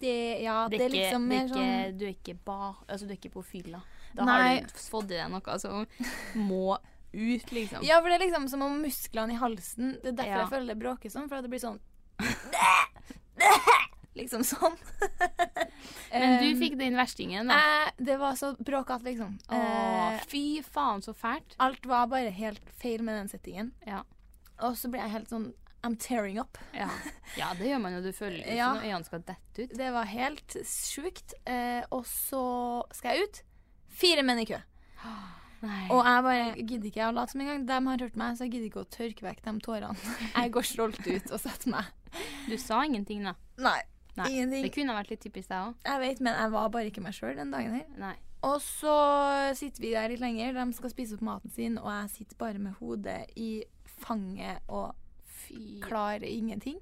[0.00, 2.74] Det, ja, det, er ikke, liksom ikke, mer er sånn ikke, Du er ikke ba...
[2.88, 3.80] Altså, du er ikke på fylla.
[4.14, 4.54] Da Nei.
[4.56, 5.86] har du fått i deg noe som
[6.34, 6.78] må
[7.12, 7.82] ut, liksom.
[7.82, 10.38] Ja, for det er liksom som om musklene i halsen Det er derfor Ja.
[10.40, 11.78] jeg føler det bråker sånn, for det blir sånn
[14.14, 14.76] Liksom sånn.
[16.14, 17.56] Men du fikk den verstingen, da.
[17.58, 19.36] Eh, det var så bråkete, liksom.
[19.50, 19.58] Å,
[20.14, 21.56] Eh, fy faen, så fælt.
[21.58, 23.72] alt var bare helt feil med den settingen.
[23.86, 24.02] Ja.
[24.62, 25.48] Og så ble jeg helt sånn
[25.84, 26.56] I'm tearing up.
[26.72, 26.86] Ja.
[27.40, 28.02] ja, det gjør man jo.
[28.06, 28.70] Du føler jo Ja.
[28.74, 29.74] når øynene skal dette ut.
[29.76, 31.34] Det var helt sjukt.
[31.44, 32.44] Eh, og så
[32.94, 33.42] skal jeg ut.
[33.94, 34.60] Fire menn i kø.
[35.64, 35.86] Nei.
[35.90, 37.66] Og jeg bare gidder ikke å late som engang.
[37.66, 39.96] De har hørt meg, så jeg gidder ikke å tørke vekk de tårene.
[40.36, 41.84] Jeg går stolt ut og setter meg.
[42.50, 43.32] Du sa ingenting, da.
[43.64, 43.78] Nei,
[44.16, 44.28] Nei.
[44.30, 44.62] ingenting.
[44.62, 45.74] Det kunne vært litt typisk deg òg.
[45.88, 47.86] Jeg vet, men jeg var bare ikke meg sjøl den dagen her.
[47.98, 48.14] Nei.
[48.44, 48.94] Og så
[49.56, 50.52] sitter vi der litt lenger.
[50.54, 53.64] De skal spise opp maten sin, og jeg sitter bare med hodet i
[54.04, 54.92] fanget og
[55.24, 55.80] Fy.
[55.82, 56.78] klarer ingenting.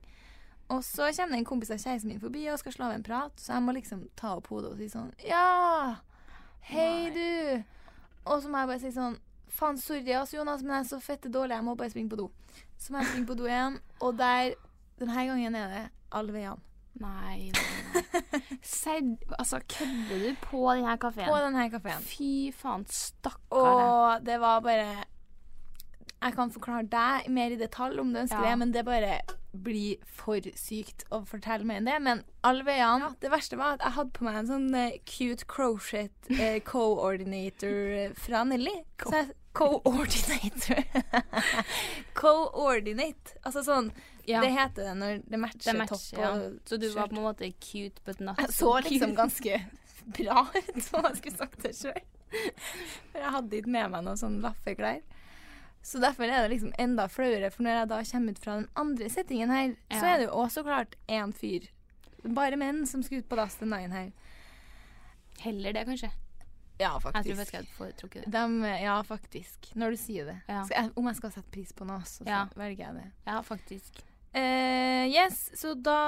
[0.69, 3.33] Og så kommer en kompis av kjæresten min forbi og skal slå av en prat,
[3.41, 6.01] så jeg må liksom ta opp hodet og si sånn Ja!
[6.65, 7.13] Hei, Nei.
[7.13, 7.65] du!
[8.25, 9.19] Og så må jeg bare si sånn
[9.53, 12.17] Faen, sorry, ass, Jonas, men jeg er så fette dårlig, jeg må bare springe på
[12.23, 12.31] do.
[12.81, 14.55] Så må jeg springe på do igjen, og der
[14.99, 16.72] Denne gangen er det alle veiene.
[17.01, 17.63] Nei, nei,
[17.95, 18.41] nei.
[18.63, 21.31] Serd, altså, kødder du på denne kafeen?
[21.31, 22.05] På denne kafeen.
[22.05, 23.41] Fy faen, stakkar.
[23.57, 24.91] Og det var bare
[26.23, 28.51] Jeg kan forklare deg mer i detalj om du ønsker Ja.
[28.53, 29.17] det, men det bare
[29.53, 31.97] blir for sykt å fortelle mer enn det.
[32.01, 35.45] Men alle veiene Det verste var at jeg hadde på meg en sånn eh, cute
[35.51, 38.79] crochet eh, coordinator eh, fra Nelly.
[39.03, 40.83] Så jeg Co-ordinator.
[42.15, 43.37] Co-ordinate.
[43.43, 43.93] Altså sånn
[44.25, 44.39] Ja.
[44.41, 46.51] Det heter det når det matcher, Det matcher, topp ja.
[46.65, 49.19] Så du var på en måte cute, but not Jeg så liksom cute.
[49.19, 49.61] ganske
[50.19, 52.05] bra ut, om jeg skulle sagt det sjøl.
[53.11, 55.03] For jeg hadde ikke med meg noen sånn laffeklær.
[55.83, 58.69] Så derfor er det liksom enda flauere, for når jeg da kommer ut fra den
[58.79, 61.67] andre settingen her, så er det jo også klart én fyr.
[62.23, 64.13] Bare menn som skal ut på dass den dagen her.
[65.43, 66.13] Heller det, kanskje.
[66.83, 67.37] Ja, Jeg tror faktisk.
[67.39, 68.33] faktisk jeg hadde foretrukket det.
[68.35, 69.73] De, ja, faktisk.
[69.79, 70.39] Når du sier det.
[70.51, 70.63] Ja.
[70.71, 72.45] Jeg, om jeg skal sette pris på noe, så, Ja.
[72.59, 73.11] velger jeg det.
[73.27, 74.03] Ja, faktisk.
[74.33, 75.99] Uh, yes, så da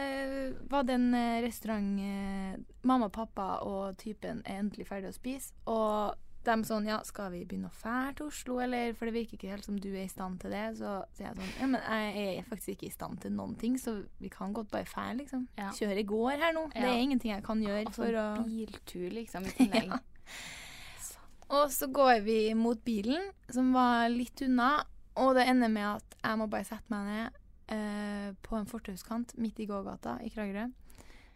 [0.00, 2.54] eh, var den en restaurant uh,
[2.88, 5.52] Mamma, pappa og typen er endelig ferdig å spise.
[5.68, 6.14] Og
[6.48, 8.92] de sånn Ja, skal vi begynne å fære til Oslo, eller?
[8.98, 10.64] For det virker ikke helt som du er i stand til det.
[10.80, 13.78] Så sier jeg sånn Ja, men jeg er faktisk ikke i stand til noen ting,
[13.80, 15.48] så vi kan godt bare fære, liksom.
[15.58, 15.72] Ja.
[15.72, 16.68] i går her nå.
[16.74, 19.92] Det er ingenting jeg kan gjøre Altså for å biltur, liksom, i tillegg.
[20.28, 20.46] Ja.
[21.48, 24.84] Og så går vi mot bilen, som var litt unna,
[25.16, 27.38] og det ender med at jeg må bare sette meg ned
[27.72, 30.66] eh, på en fortauskant midt i gågata i Kragerø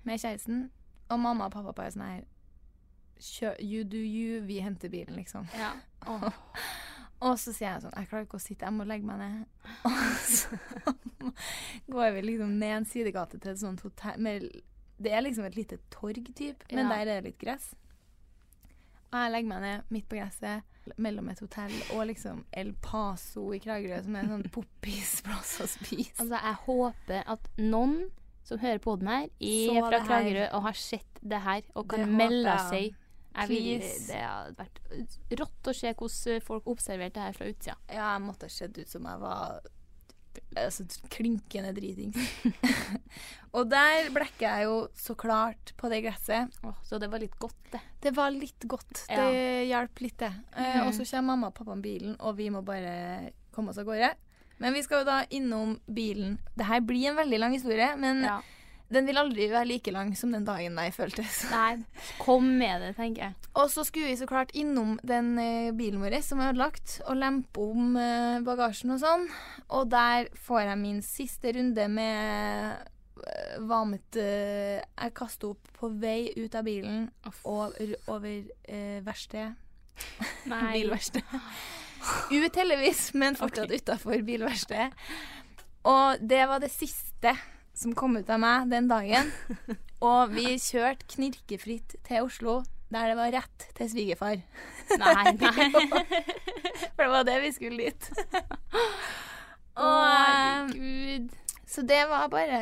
[0.04, 0.66] med kjæresten.
[1.08, 2.26] Og mamma og pappa bare sånn her
[3.60, 5.46] You do you, vi henter bilen, liksom.
[5.58, 5.72] Ja.
[6.06, 6.28] Oh.
[7.22, 9.44] Og så sier jeg sånn Jeg klarer ikke å sitte, jeg må legge meg ned.
[9.86, 10.58] Og så
[11.92, 14.48] går vi liksom ned en sidegate til et sånt hotell med,
[14.98, 16.90] Det er liksom et lite torg, typ, men Ja.
[16.96, 17.72] der er det litt gress.
[19.12, 23.52] Og jeg legger meg ned midt på gresset mellom et hotell og liksom El Paso
[23.54, 26.16] i Kragerø, som er en sånn poppisplass å spise.
[26.18, 28.08] Altså, jeg håper at noen
[28.42, 30.00] som hører på den her, er fra.
[30.08, 32.96] Kragerø og har sett det her og kan det melde seg.
[33.34, 34.06] Please.
[34.12, 37.76] det hadde vært rått å se hvordan folk observerte det her fra utsida.
[37.88, 39.60] Ja, jeg måtte ha sett ut som jeg var
[40.56, 42.16] altså, klinkende dritings.
[43.56, 46.52] og der blekker jeg jo så klart på det gresset.
[46.64, 47.80] Oh, så det var litt godt, det.
[48.04, 49.04] Det var litt godt.
[49.10, 49.26] Ja.
[49.28, 50.32] Det hjalp litt, det.
[50.56, 50.86] Eh, Mhm.
[50.86, 53.84] og så kommer mamma og pappa med bilen, og vi må bare komme oss av
[53.88, 54.12] gårde.
[54.62, 56.38] Men vi skal jo da innom bilen.
[56.56, 58.40] Det her blir en veldig lang historie, men Ja.
[58.92, 61.42] Den vil aldri være like lang som den dagen jeg føltes.
[61.54, 61.82] Nei,
[62.20, 63.50] kom med det, tenker jeg.
[63.58, 67.18] Og så skulle vi så klart innom den eh, bilen vår som er ødelagt, og
[67.20, 69.28] lempe om eh, bagasjen og sånn.
[69.72, 72.88] Og der får jeg min siste runde med
[73.22, 77.06] uh, vamet eh, Jeg kaster opp på vei ut av bilen
[77.48, 77.78] og
[78.10, 78.42] over
[79.06, 79.54] verkstedet.
[80.50, 80.66] Nei.
[80.80, 81.38] Bilverksted.
[82.32, 83.78] Ut heldigvis, men fortsatt okay.
[83.78, 84.90] utafor bilverkstedet.
[85.88, 87.34] Og det var det siste
[87.74, 89.30] som kom ut av meg den dagen.
[90.02, 92.58] Og vi kjørte knirkefritt til Oslo,
[92.92, 94.40] der det var rett til svigerfar.
[94.98, 95.68] Nei, nei.
[96.92, 98.08] For det var det vi skulle dit.
[99.82, 101.30] Å, eh, herregud.
[101.64, 102.58] så det var bare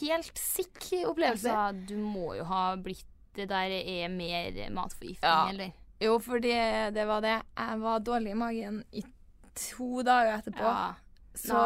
[0.00, 1.48] helt sikk opplevelse.
[1.54, 5.48] Altså, du må jo ha blitt Det der er mer matforgiftning, Ja.
[5.48, 5.70] eller?
[6.02, 6.56] Jo, for det,
[6.96, 7.36] det var det.
[7.56, 9.02] Jeg var dårlig i magen i
[9.54, 10.66] to dager etterpå.
[10.66, 10.94] Ja.
[11.38, 11.60] Så,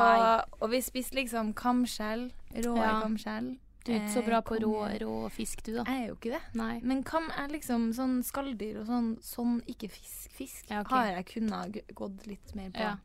[0.61, 2.27] og vi spiste liksom kamskjell.
[2.55, 3.01] Rå Ja.
[3.03, 3.59] kamskjell.
[3.85, 5.85] Du er ikke så bra på rå, rå fisk, du, da.
[5.85, 6.40] Jeg er jo ikke det.
[6.57, 6.81] Nei.
[6.83, 10.31] Men kam er liksom sånn skalldyr og sånn, sånn ikke fisk.
[10.33, 10.97] Fisk Ja, okay.
[10.97, 12.81] har jeg kunnet gått litt mer på.
[12.81, 12.97] Ja.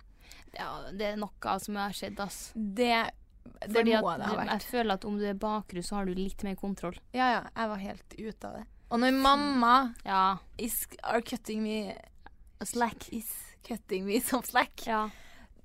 [0.55, 0.69] ja.
[0.95, 2.53] Det er noe som har skjedd, ass.
[2.55, 3.11] Det,
[3.67, 4.51] det Fordi må at det ha vært.
[4.55, 6.95] jeg føler at om du er bakru, så har du litt mer kontroll.
[7.13, 7.43] Ja, ja.
[7.57, 8.65] Jeg var helt ute av det.
[8.91, 10.37] Og når mamma Ja.
[10.57, 11.93] is are cutting me
[12.63, 13.11] Slack.
[13.13, 13.29] Is
[13.67, 15.09] cutting me som slack, Ja.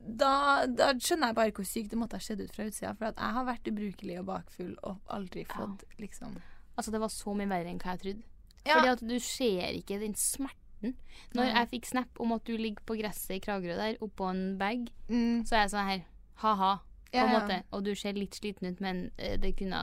[0.06, 2.92] Da, da skjønner jeg bare hvor sykt det måtte ha skjedd ut fra utsida.
[2.98, 5.54] For jeg har vært ubrukelig og bakfull og aldri Ja.
[5.54, 6.36] fått liksom
[6.76, 8.22] Altså, det var så mye verre enn hva jeg trodde.
[8.66, 8.74] Ja.
[8.80, 10.96] Fordi at du ser ikke den smerten.
[11.32, 14.58] Når jeg fikk snap om at du ligger på gresset i Kragerø der, oppå en
[14.58, 16.02] bag, mm, så er jeg sånn her
[16.42, 16.72] ha-ha,
[17.12, 17.38] på Ja, en ja.
[17.38, 17.62] måte.
[17.72, 19.76] Og du ser litt sliten ut, men eh, det kunne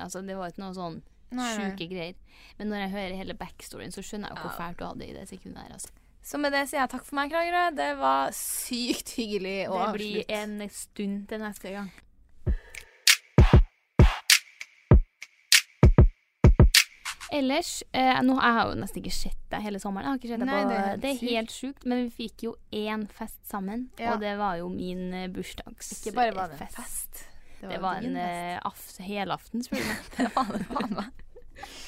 [0.00, 2.14] Altså, det var ikke noe sånn sjuke greier.
[2.58, 4.56] Men når jeg hører hele backstoryen, så skjønner jeg jo hvor Ja.
[4.56, 5.88] fælt du hadde det i det sekundet her, altså.
[6.28, 7.62] Så med det sier jeg takk for meg, Kragerø.
[7.72, 10.34] Det var sykt hyggelig å Det blir avslutt.
[10.36, 11.88] en stund til neste gang.
[17.32, 20.04] Ellers eh, nå, Jeg har jo nesten ikke sett deg hele sommeren.
[20.04, 22.14] Jeg har ikke sett deg Nei, på, det det er er, helt sjukt, men vi
[22.22, 23.88] fikk jo én fest sammen.
[24.00, 24.14] Ja.
[24.14, 26.08] Og det var jo min eh, bursdagsfest.
[26.08, 27.24] Ikke bare var det en fest.
[27.62, 28.66] Det var din en fest.
[28.68, 30.10] aften, aft helaften, spør du meg.
[30.18, 31.24] Det var det faen meg.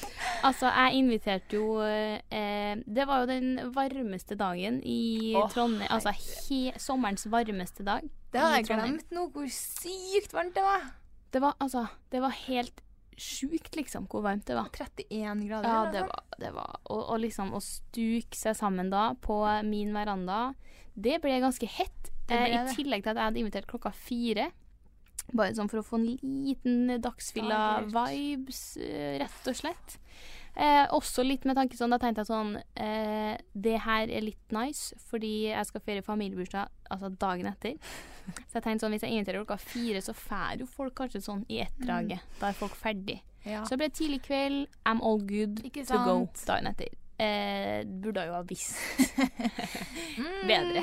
[0.47, 5.89] Altså, jeg inviterte jo eh, Det var jo den varmeste dagen i oh, Trondheim.
[5.89, 8.05] Altså he, sommerens varmeste dag.
[8.31, 10.87] Det hadde jeg glemt nå, hvor sykt varmt det var.
[11.31, 12.81] Det var altså Det var helt
[13.21, 14.69] sjukt, liksom, hvor varmt det var.
[14.73, 15.69] 31 grader.
[15.69, 19.93] Ja, det var, det var og, og liksom å stuke seg sammen da på min
[19.93, 20.53] veranda,
[20.93, 22.09] det ble ganske hett.
[22.31, 24.49] Eh, I tillegg til at jeg hadde invitert klokka fire.
[25.31, 29.97] Bare sånn for å få en liten dagsfylla-vibes, eh, rett og slett.
[30.51, 34.51] Eh, også litt med tanke sånn, da tenkte jeg sånn eh, Det her er litt
[34.51, 37.77] nice, fordi jeg skal feire familiebursdag altså dagen etter.
[38.49, 41.45] Så jeg tenkte sånn, hvis jeg inviterer klokka fire, så drar jo folk kanskje sånn
[41.47, 42.19] i ett draget.
[42.41, 43.21] Da er folk ferdig.
[43.47, 43.63] Ja.
[43.65, 44.67] Så det ble tidlig kveld.
[44.85, 46.91] I'm all good Ikke to go dagen etter.
[47.21, 48.77] Eh, burde jo ha visst.
[50.11, 50.81] Mm, bedre.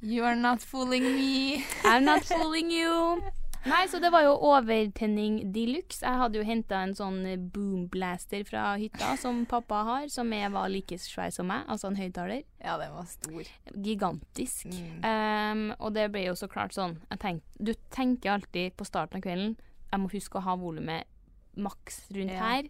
[0.00, 1.64] You are not fooling me.
[1.84, 3.20] I'm not fooling you.
[3.68, 6.00] Nei, så det var jo overtenning de luxe.
[6.00, 7.18] Jeg hadde jo henta en sånn
[7.52, 11.98] boomblaster fra hytta som pappa har, som jeg var like svær som meg, altså en
[12.00, 12.42] høyttaler.
[12.62, 13.50] Ja, den var stor.
[13.76, 14.64] Gigantisk.
[14.72, 15.04] Mm.
[15.04, 19.24] Um, og det ble jo så klart sånn tenk, Du tenker alltid på starten av
[19.24, 19.56] kvelden
[19.90, 21.04] Jeg må huske å ha volumet
[21.60, 22.44] maks rundt Ja.
[22.46, 22.68] her.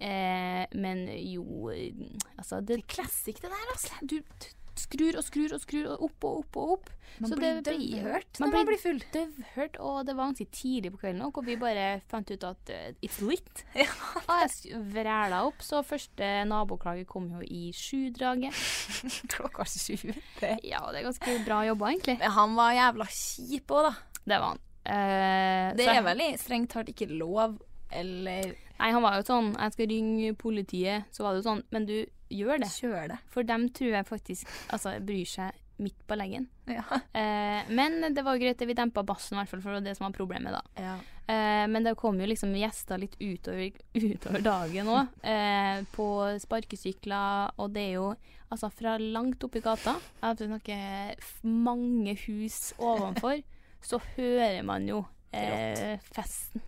[0.00, 1.92] Eh, men jo eh,
[2.38, 3.98] Altså, det, Det er classic, det der, altså.
[4.00, 4.46] du, du
[4.78, 6.90] skrur og skrur og skrur og opp og opp og opp.
[7.20, 9.00] Man Så blir døvhørt når man blir- full.
[9.12, 12.70] Døvhørt, og det var ganske tidlig på kvelden òg, og vi bare fant ut at
[12.70, 13.64] uh, it's lit.
[13.74, 13.88] Ja.
[14.28, 18.54] Og jeg vræla opp, så første naboklage kom jo i sjudraget.
[19.34, 19.96] Klokka sju.
[20.40, 20.56] Det.
[20.64, 22.18] Ja, det er ganske bra jobba, egentlig.
[22.22, 23.94] Men han var jævla kjip òg, da.
[24.24, 24.62] Det var han.
[24.80, 27.58] Uh, Det er vel strengt tatt ikke lov,
[27.92, 31.04] eller Nei, han var jo sånn Jeg skal ringe politiet.
[31.12, 31.98] Så var det jo sånn Men du,
[32.30, 32.70] gjør det.
[32.78, 33.18] kjør det.
[33.30, 36.48] For dem tror jeg faktisk Altså, bryr seg midt på leggen.
[36.68, 36.84] Ja.
[37.20, 39.86] Eh, men det var greit, det vi dempa bassen, i hvert fall, for det var
[39.88, 40.60] det som var problemet, da.
[40.78, 40.92] ja.
[41.30, 43.74] Eh, men det kom jo liksom gjester litt utover,
[44.14, 45.10] utover dagen òg.
[45.26, 46.06] Eh, på
[46.42, 48.08] sparkesykler, og det er jo
[48.50, 53.42] altså fra langt oppi gata, jeg snakker mange hus ovenfor,
[53.90, 56.64] så hører man jo eh, festen.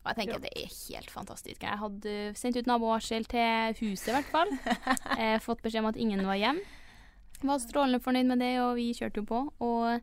[0.00, 1.62] Og jeg tenker at det er helt fantastisk.
[1.62, 4.52] Jeg hadde sendt ut nabovarsel til huset, i hvert fall.
[5.20, 6.64] Eh, fått beskjed om at ingen var hjemme.
[7.44, 9.40] Var strålende fornøyd med det, og vi kjørte jo på.
[9.64, 10.00] Og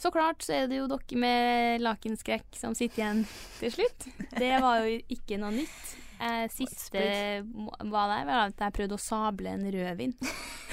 [0.00, 3.24] så klart så er det jo dere med lakenskrekk som sitter igjen
[3.58, 4.06] til slutt.
[4.36, 5.92] Det var jo ikke noe nytt.
[6.20, 7.02] Eh, siste
[7.88, 10.12] var der var at jeg prøvde å sable en rødvin.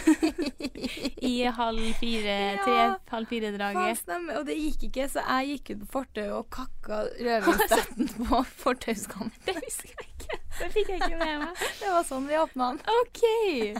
[1.28, 4.04] I halv fire-tre-halv ja, fire-draget.
[4.36, 9.46] Og det gikk ikke, så jeg gikk ut på fortauet og kakka rødvinstetten på fortauskanten.
[9.48, 10.42] Det husker jeg ikke.
[10.58, 11.64] Det fikk jeg ikke med meg.
[11.80, 12.84] Det var sånn vi åpna den.
[13.04, 13.24] OK.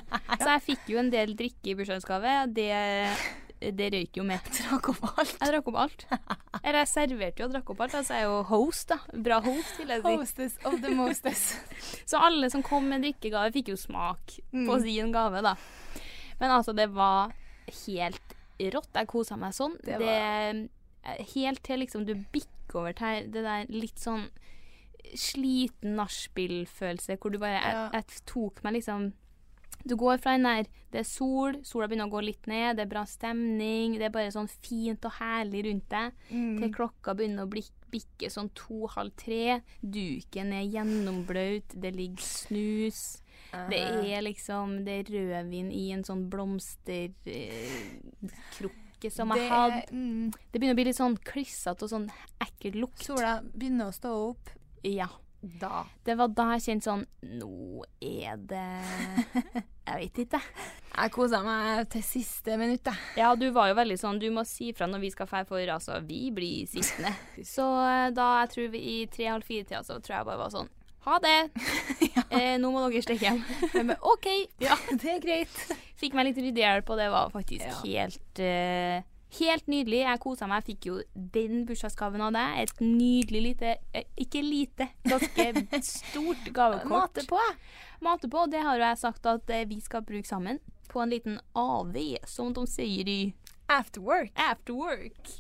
[0.44, 2.36] Så jeg fikk jo en del drikke i bursdagsgave.
[2.56, 2.70] Det,
[3.60, 4.40] det røyk jo med.
[4.58, 5.34] Drakk opp alt.
[5.42, 6.06] Jeg drakk opp alt.
[6.64, 7.96] Eller jeg serverte jo og drakk opp alt.
[8.00, 8.98] Altså jeg er jo host, da.
[9.28, 10.14] Bra host, vil jeg si.
[10.14, 11.44] Hostess of the mostess.
[12.10, 14.82] Så alle som kom med drikkegave, fikk jo smak på Mm.
[14.86, 15.56] sin gave, da.
[16.40, 17.34] Men altså, det var
[17.86, 18.36] helt
[18.74, 18.94] rått.
[18.94, 19.78] Jeg kosa meg sånn.
[19.86, 20.70] Det Det
[21.34, 24.26] Helt til liksom du bikker over til det der litt sånn
[25.16, 29.14] sliten nachspiel-følelse, hvor du bare jeg, jeg tok meg liksom
[29.88, 32.84] Du går fra den der Det er sol, sola begynner å gå litt ned, det
[32.86, 36.60] er bra stemning, det er bare sånn fint og herlig rundt deg Mm.
[36.60, 37.50] til klokka begynner å
[37.92, 39.62] bikke sånn to-halv tre.
[39.84, 43.22] Duken er gjennomblaut, det ligger snus.
[43.70, 49.86] Det er liksom Det er rødvin i en sånn blomsterkrukke som jeg Det- hadde.
[49.92, 52.10] Mm, Det begynner å bli litt sånn klissete og sånn
[52.42, 53.04] ekkel lukt.
[53.04, 54.50] sola begynner å stå opp.
[54.84, 55.08] Ja.
[55.42, 55.84] Da.
[56.04, 57.04] Det var da jeg kjente sånn
[57.38, 58.64] Nå er det
[59.88, 60.40] Jeg vet ikke.
[60.98, 62.98] Jeg kosa meg til siste minutt, jeg.
[63.22, 65.62] Ja, du var jo veldig sånn Du må si fra når vi skal dra, for
[65.78, 67.14] altså, vi blir sittende.
[67.56, 70.72] Så eh, da jeg tror vi i tre-halv fire-tida, så tror jeg bare var sånn
[71.08, 71.38] Ha det!
[72.36, 73.44] eh, nå må dere stikke hjem.
[73.78, 74.28] Men OK,
[74.66, 75.62] ja, det er greit.
[76.02, 77.78] Fikk meg litt ryddehjelp, og det var faktisk Ja.
[77.86, 80.00] helt eh, Helt nydelig.
[80.06, 80.62] Jeg kosa meg.
[80.64, 81.00] Jeg fikk jo
[81.36, 82.62] den bursdagsgaven av deg.
[82.64, 86.88] Et nydelig lite eh, Ikke lite, ganske stort gavekort.
[86.94, 87.42] Mate på.
[88.06, 88.46] Mate på.
[88.52, 90.62] Det har jo jeg sagt at eh, vi skal bruke sammen.
[90.88, 93.20] På en liten AV, som de sier i
[93.68, 94.32] After work.
[94.40, 95.34] After work.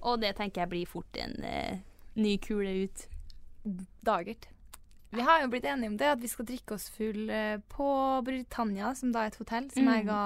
[0.00, 1.76] Og det tenker jeg blir fort en uh,
[2.16, 3.06] ny kule ut.
[4.06, 4.48] Dagert.
[5.10, 7.86] Vi har jo blitt enige om det, at vi skal drikke oss full eh, på
[8.26, 9.92] Britannia, som da er et hotell som Mm.
[9.94, 10.20] jeg ga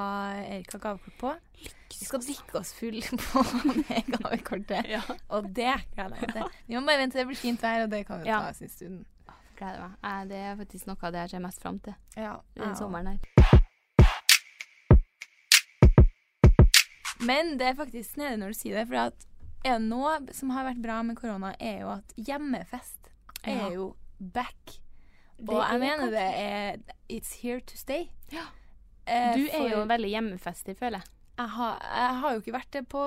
[0.56, 1.34] Erika gavekort på.
[1.90, 3.42] Vi skal drikke oss full på
[3.88, 5.02] det gavekortet, Ja.
[5.28, 6.48] og det gleder jeg meg til.
[6.68, 8.40] Vi må bare vente til det blir fint vær, og det kan vi Ja.
[8.40, 9.04] ta oss en stund.
[9.60, 10.28] Gleder meg.
[10.30, 11.94] Det er faktisk noe av det jeg ser mest fram til.
[12.16, 13.18] Ja, Den sommeren her.
[17.20, 19.26] Men det er faktisk snedig når du sier det, for at
[19.68, 23.10] er det noe som har vært bra med korona, er jo at hjemmefest
[23.44, 23.90] er jo
[24.20, 24.78] back.
[25.48, 26.76] Og jeg er mener det er
[27.09, 28.09] It's here to stay.
[28.33, 28.44] Ja.
[29.06, 31.09] Eh, Du er jo veldig hjemmefester, føler jeg.
[31.38, 33.00] jeg har, jeg har jo ikke vært det på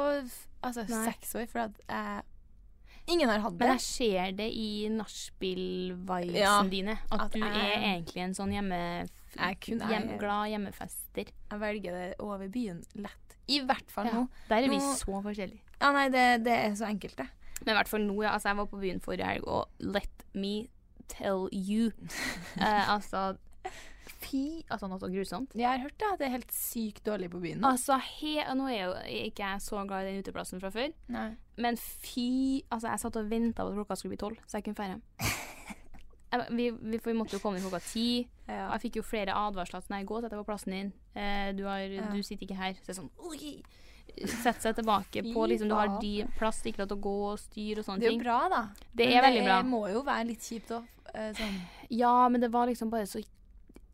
[0.63, 2.21] altså, seks år, for at jeg
[3.05, 3.59] Ingen har hatt det.
[3.59, 6.93] Men jeg ser det i nachspiel-vibesene Ja, dine.
[7.11, 9.07] At, at du jeg- er egentlig en sånn hjemme,
[9.59, 11.25] kun hjem, jeg, glad hjemmefester.
[11.51, 13.35] Jeg velger det over byen lett.
[13.49, 14.11] I hvert fall Ja.
[14.13, 14.29] nå.
[14.47, 15.59] Der er vi Nå- så forskjellige.
[15.81, 17.27] Ja, nei, det, det er så enkelt, det.
[17.65, 18.31] Men i hvert fall nå, ja.
[18.31, 20.67] Altså, jeg var på byen forrige helg, og let me
[21.07, 21.91] tell you
[22.61, 23.35] eh, Altså,
[24.23, 25.53] fy Altså, noe så grusomt.
[25.55, 27.63] Jeg har hørt det, at det er helt sykt dårlig på byen.
[27.67, 28.93] Altså, he, Nå er jo
[29.29, 31.29] ikke jeg så glad i den uteplassen fra før, Nei.
[31.57, 34.69] men fy Altså, jeg satt og venta på at klokka skulle bli tolv, så jeg
[34.69, 35.03] kunne hjem.
[36.49, 38.23] Vi, vi, vi måtte jo komme inn klokka ti.
[38.47, 38.71] Ja.
[38.73, 39.83] Jeg fikk jo flere advarsler.
[39.93, 40.87] Nei, gå og sett deg på plassen din.
[41.13, 42.07] Eh, du, har, Ja.
[42.09, 42.73] du sitter ikke her.
[42.79, 43.51] Så det er sånn Oi!
[44.29, 47.85] Sett seg tilbake på liksom Du har de plass, til å gå og styre og
[47.87, 48.23] sånne Det er jo ting.
[48.25, 48.63] bra, da.
[48.93, 49.61] Det Men veldig bra.
[49.61, 50.89] Det må jo være litt kjipt òg.
[51.13, 51.61] Sånn.
[51.89, 53.21] Ja, men det var liksom bare så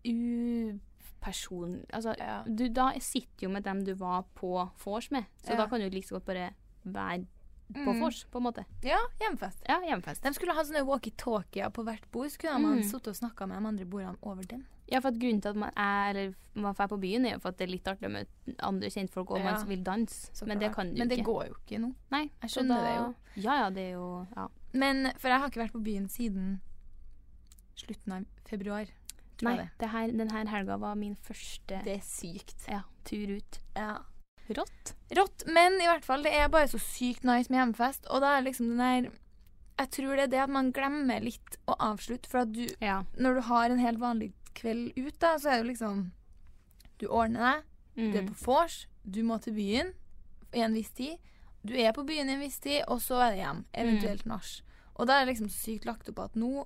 [0.05, 2.43] upersonlig Altså, Ja.
[2.43, 5.57] du, da sitter jo med dem du var på vors med, så Ja.
[5.57, 6.53] da kan du like godt bare
[6.85, 7.25] være
[7.73, 7.99] på Mm.
[8.01, 8.65] vors, på en måte.
[8.83, 9.61] Ja, hjemfest.
[9.67, 10.21] Ja, hjemfest.
[10.23, 12.83] De skulle ha sånne walkietalkier på hvert bord, så kunne man Mm.
[12.83, 14.65] sittet og snakka med de andre bordene over den.
[14.91, 17.39] Ja, for at grunnen til at man er, eller man drar på byen, er jo
[17.39, 18.27] for at det er litt artig med
[18.59, 19.51] andre kjentfolk, og Ja.
[19.53, 20.31] man vil danse.
[20.33, 20.97] Så Men det kan du ikke.
[20.99, 21.25] Men det ikke.
[21.25, 21.95] går jo ikke nå.
[22.11, 23.15] Nei, Jeg skjønner skjønner det jo.
[23.43, 24.47] Ja, ja, det er jo Ja.
[24.73, 26.61] Men For jeg har ikke vært på byen siden
[27.79, 28.85] slutten av februar.
[29.39, 29.79] Tror Nei, jeg det.
[29.79, 32.65] det her, den helga var min første Det er sykt.
[32.67, 33.59] ja, tur ut.
[33.75, 33.97] Ja.
[34.49, 34.93] Rått.
[35.15, 38.07] Rått, men i hvert fall, det er bare så sykt nice med hjemmefest.
[38.09, 39.11] Og da er liksom den der
[39.79, 42.27] Jeg tror det er det at man glemmer litt å avslutte.
[42.27, 43.03] For at du, Ja.
[43.17, 46.11] når du har en helt vanlig kveld ut, da, så er det liksom
[46.99, 47.63] Du ordner deg,
[47.95, 48.11] Mm.
[48.11, 49.93] du er på vors, du må til byen
[50.53, 51.17] i en viss tid.
[51.65, 53.65] Du er på byen i en viss tid, og så er det hjem.
[53.73, 54.61] Eventuelt nach.
[54.95, 56.65] Og da er det liksom sykt lagt opp at nå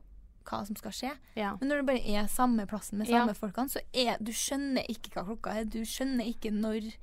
[0.50, 1.12] hva som skal skje.
[1.40, 1.56] ja.
[1.62, 3.24] Men når du bare er samme plassen med Ja.
[3.24, 5.66] samme folkene, så er du skjønner ikke hva klokka er.
[5.66, 6.94] Du skjønner ikke når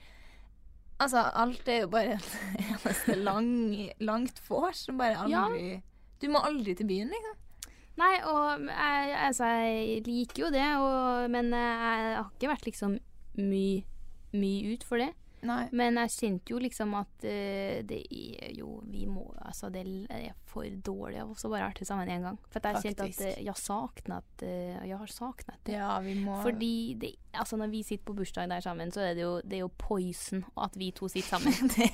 [1.00, 2.18] Altså, alt er jo bare
[2.60, 3.46] eneste lang,
[4.04, 5.46] langt vors som bare Ja.
[6.20, 7.36] Du må aldri til byen, liksom.
[7.96, 12.98] Nei, og jeg, altså, jeg liker jo det, og, men jeg har ikke vært liksom
[13.40, 13.82] mye
[14.36, 15.08] mye ut for det.
[15.46, 15.62] Nei.
[15.72, 20.34] Men jeg kjente jo liksom at uh, det er jo Vi må Altså, det er
[20.50, 22.36] for dårlig av oss å bare være til sammen én gang.
[22.52, 23.24] For jeg kjente Faktisk.
[23.24, 25.76] at uh, jeg saknet uh, Jeg har saknet det.
[25.78, 29.16] Ja, vi må Fordi det, altså når vi sitter på bursdag der sammen, så er
[29.16, 31.70] det jo, det er jo poison at vi to sitter sammen.
[31.76, 31.90] det,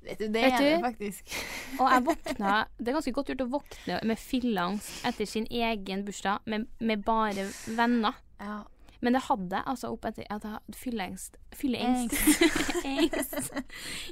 [0.00, 1.36] Vet du, det er det faktisk.
[1.76, 6.04] Og jeg våkna Det er ganske godt gjort å våkne med fylleangst etter sin egen
[6.06, 7.44] bursdag med, med bare
[7.76, 8.16] venner.
[8.40, 8.62] Ja.
[9.00, 11.36] Men det hadde altså opp etter at jeg hadde fylleangst.
[11.56, 12.16] Fylleangst.
[12.94, 13.52] Angst.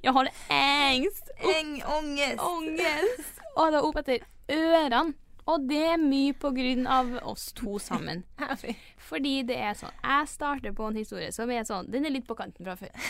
[0.03, 1.33] Jeg hadde angst.
[1.55, 2.45] Eng, ångest.
[2.45, 3.41] Ångest.
[3.57, 5.17] Og det opp etter ørene.
[5.49, 8.25] Og det er mye på grunn av oss to sammen.
[9.09, 12.27] Fordi det er sånn Jeg starter på en historie som er sånn Den er litt
[12.29, 12.93] på kanten fra før.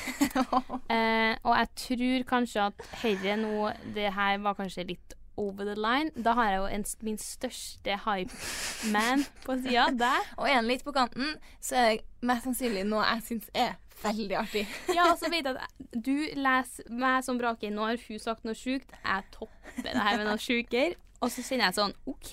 [0.89, 5.77] Eh, og jeg tror kanskje at Herre nå Det her var kanskje litt over the
[5.79, 6.11] line.
[6.25, 9.89] Da har jeg jo en, min største hype-man på sida.
[10.05, 10.31] Der.
[10.37, 14.39] Og en litt på kanten, så er det mest sannsynlig noe jeg syns er veldig
[14.39, 14.65] artig.
[14.97, 17.73] Ja, og så vet jeg at du leser meg som braker.
[17.75, 18.91] Nå har hun sagt noe sjukt.
[19.05, 20.99] Jeg topper det her med noe sjukere.
[21.19, 22.29] Og så kjenner jeg sånn OK.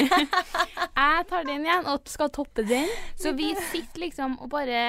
[1.00, 2.88] Jeg tar den igjen og skal toppe den.
[3.14, 4.80] Så vi sitter liksom og bare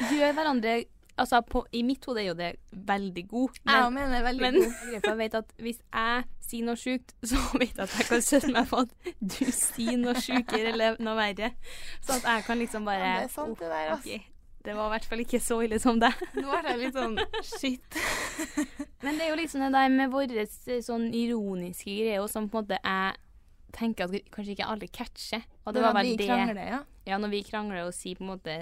[0.00, 0.78] gjør hverandre
[1.16, 3.58] Altså, på, i mitt hode er jo det veldig god.
[3.64, 5.00] Men, Jeg mener veldig Men god.
[5.08, 8.52] jeg vet at hvis jeg sier noe sjukt, så vet jeg at jeg kan støtte
[8.52, 11.52] meg på at du sier noe sjukere eller noe verre.
[12.04, 14.04] Så at jeg kan liksom bare Ja, det er sant, det der, ass.
[14.04, 14.24] Okay.
[14.66, 16.22] Det var i hvert fall ikke så ille som deg.
[16.34, 17.12] Nå ble jeg litt sånn
[17.46, 17.98] shit.
[19.04, 20.46] Men det er jo liksom det der med våre
[20.82, 23.14] sånn ironiske greier som på en måte jeg
[23.76, 25.44] tenker at kanskje ikke alle catcher.
[25.66, 26.82] Og det var vel det krangler, ja.
[27.06, 28.54] Ja, når vi krangler og sier på en måte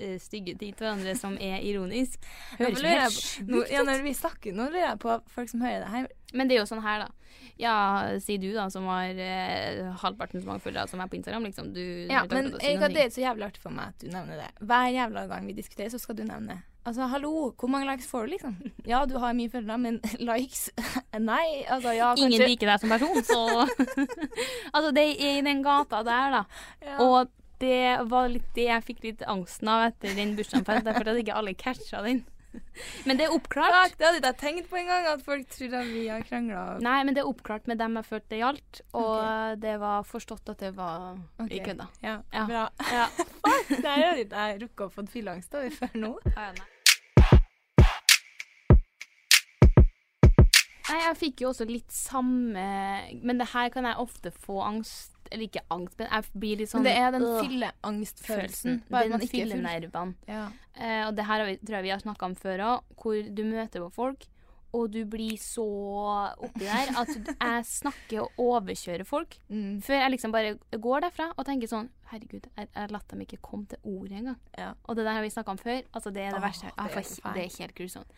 [0.00, 2.22] eh, stygge ting til hverandre som er ironisk.
[2.56, 3.72] Høres ikke helt sjukt ut.
[3.74, 6.08] ja, når vi snakker, nå lurer jeg på folk som hører det her.
[6.32, 7.10] Men det er jo sånn her, da.
[7.60, 7.74] Ja,
[8.24, 11.74] sier du, da, som har eh, halvparten så mange følgere som er på Instagram, liksom.
[11.76, 14.46] Du Ja, men si jeg, det er så jævlig artig for meg at du nevner
[14.46, 14.50] det.
[14.64, 18.24] Hver jævla gang vi diskuterer, så skal du nevne Altså, hallo, hvor mange likes får
[18.24, 18.54] du, liksom?
[18.88, 19.98] Ja, du har mye følgere, men
[20.30, 20.70] likes
[21.18, 23.40] Nei, altså, ja, kanskje Ingen liker deg som person, så
[24.74, 26.42] Altså, det er i den gata der, da.
[26.86, 26.96] ja.
[27.04, 31.10] Og det var litt det jeg fikk litt angsten av etter den bursdagen, for derfor
[31.12, 32.22] at ikke alle catcha den.
[33.06, 33.74] Men det er oppklart.
[33.74, 36.64] Ja, det hadde ikke jeg tenkt på engang, at folk tror at vi har krangla.
[36.82, 40.50] Nei, men det er oppklart med dem jeg følte det gjaldt, og det var forstått
[40.54, 41.52] at det var okay.
[41.52, 41.86] vi kødda.
[42.02, 42.44] Ja, Ja.
[42.48, 42.64] bra.
[42.90, 43.06] Ja.
[43.20, 46.12] Fuck, der har ikke jeg rukket å få fylleangst over før nå.
[46.32, 46.69] Ja, Nei,
[50.98, 52.64] jeg fikk jo også litt samme
[53.22, 56.72] Men det her kan jeg ofte få angst Eller ikke angst, men jeg blir litt
[56.72, 58.82] sånn Men det er den øh, fylleangstfølelsen.
[58.90, 60.14] Den er fyllenervene.
[60.26, 60.48] Ja.
[60.74, 63.42] Eh, og det her vi, tror jeg vi har snakka om før òg, hvor du
[63.46, 64.26] møter på folk,
[64.76, 65.66] og du blir så
[66.38, 69.34] oppi der at jeg snakker og overkjører folk.
[69.50, 69.80] Mm.
[69.82, 73.38] Før jeg liksom bare går derfra og tenker sånn Herregud, jeg, jeg latt dem ikke
[73.44, 74.38] komme til ordet engang.
[74.58, 74.72] Ja.
[74.90, 75.82] Og det der har vi snakka om før.
[75.94, 76.70] Altså, det er det Åh, verste.
[76.74, 78.16] det er det er helt grusomt.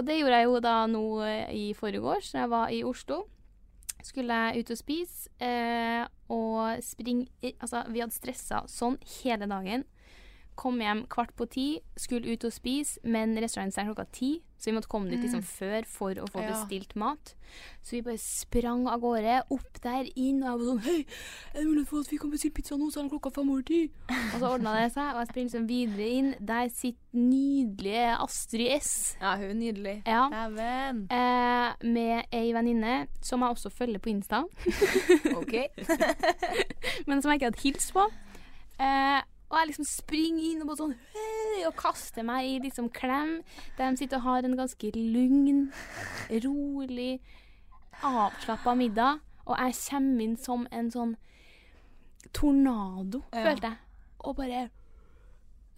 [0.00, 3.26] Og det gjorde jeg jo da nå eh, i forgårs, da jeg var i Oslo.
[4.00, 7.28] Skulle jeg ut og spise eh, og springe
[7.60, 9.84] Altså, vi hadde stressa sånn hele dagen.
[10.60, 14.32] Kom hjem kvart på ti, skulle ut og spise, men restauranten stengte klokka ti.
[14.60, 16.44] Så vi måtte komme dit liksom før for å få Mm.
[16.44, 16.50] Ja.
[16.52, 17.30] bestilt mat.
[17.82, 21.06] Så vi bare sprang av gårde, opp der, inn, og jeg var sånn Hei,
[21.54, 23.48] er det mulig for at vi kan bestille pizza nå, så er det klokka fem
[23.54, 23.78] over ti?
[24.10, 26.28] Og så ordna det seg, og jeg springer liksom videre inn.
[26.44, 28.92] Der sitter nydelige Astrid S.
[29.22, 29.96] ja, hun er nydelig.
[30.06, 30.28] Ja.
[30.28, 31.00] Dæven.
[31.10, 34.44] Eh, med ei venninne som jeg også følger på Insta,
[35.40, 35.56] OK.
[37.08, 38.04] men som jeg ikke hadde hilst på.
[38.80, 39.20] Eh,
[39.50, 43.42] og jeg liksom springer inn og bare sånn hei, og kaster meg i liksom klem.
[43.78, 45.72] De sitter og har en ganske lugn,
[46.44, 47.20] rolig,
[48.02, 49.18] avslappa middag.
[49.46, 51.16] Og jeg kommer inn som en sånn
[52.32, 53.44] tornado, Ja.
[53.44, 53.76] følte jeg.
[54.20, 54.70] og bare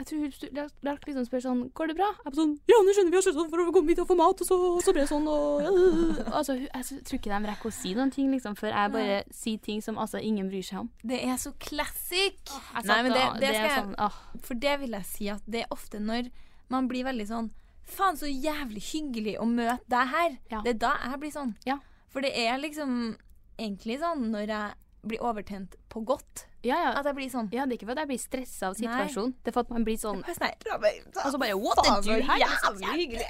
[0.02, 2.08] jeg tror hun liksom spør sånn Går det bra?
[2.18, 4.16] Jeg er sånn Ja, nå skjønner vi oss sånn for å komme hit og få
[4.18, 5.62] mat, og så, så ble det sånn, og
[6.38, 9.62] Altså, jeg tror ikke de rekker å si noen ting, liksom, før jeg bare sier
[9.62, 10.92] ting som altså ingen bryr seg om.
[11.06, 12.40] Det er så classic!
[12.50, 15.64] Jeg Nei, men det, det skal jeg sånn, For det vil jeg si at det
[15.64, 16.30] er ofte når
[16.72, 17.52] man blir veldig sånn
[17.92, 20.36] Faen, så jævlig hyggelig å møte deg her.
[20.52, 20.60] Ja.
[20.64, 21.50] Det er da jeg blir sånn.
[21.66, 21.80] Ja.
[22.14, 23.16] For det er liksom
[23.60, 26.90] egentlig sånn når jeg blir overtent på godt, ja, ja.
[27.00, 28.82] at jeg blir sånn ja, det er ikke for at jeg blir stressa av Nei.
[28.84, 29.32] situasjonen.
[29.42, 30.20] Det er for at man blir sånn?
[30.22, 32.38] Og så bare What did you have?
[32.42, 33.26] jævlig hyggelig.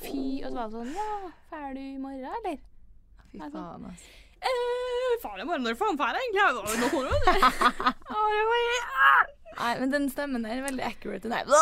[0.00, 1.10] Fy, og så var det sånn Ja,
[1.50, 2.56] ferdig i morgen, eller?
[3.28, 4.08] Fy faen, altså.
[4.38, 6.46] Eh, faen, i morgen når faen egentlig?
[6.54, 6.60] Du.
[8.14, 11.28] Var jeg- Nei, men den stemmen der er veldig accurate.
[11.28, 11.44] Der.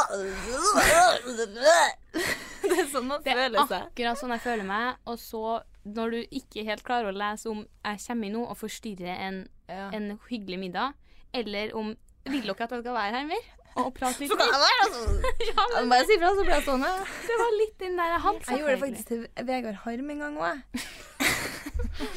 [2.66, 3.70] Det er sånn man føler seg.
[3.70, 4.99] Det er akkurat sånn jeg føler meg.
[5.09, 5.43] Og så,
[5.87, 9.91] når du ikke helt klarer å lese om jeg kommer nå og forstyrrer en, Ja.
[9.93, 10.93] en hyggelig middag,
[11.34, 13.45] eller om Vil dere at jeg skal være her mer?
[13.76, 15.01] Og prate litt Så kan være, altså.
[15.51, 16.93] Ja, men Bare si ifra, så blir jeg stående.
[17.28, 18.41] Det var litt den der jeg hadde.
[18.51, 20.87] Jeg gjorde det faktisk til Vegard Harm en gang òg, jeg.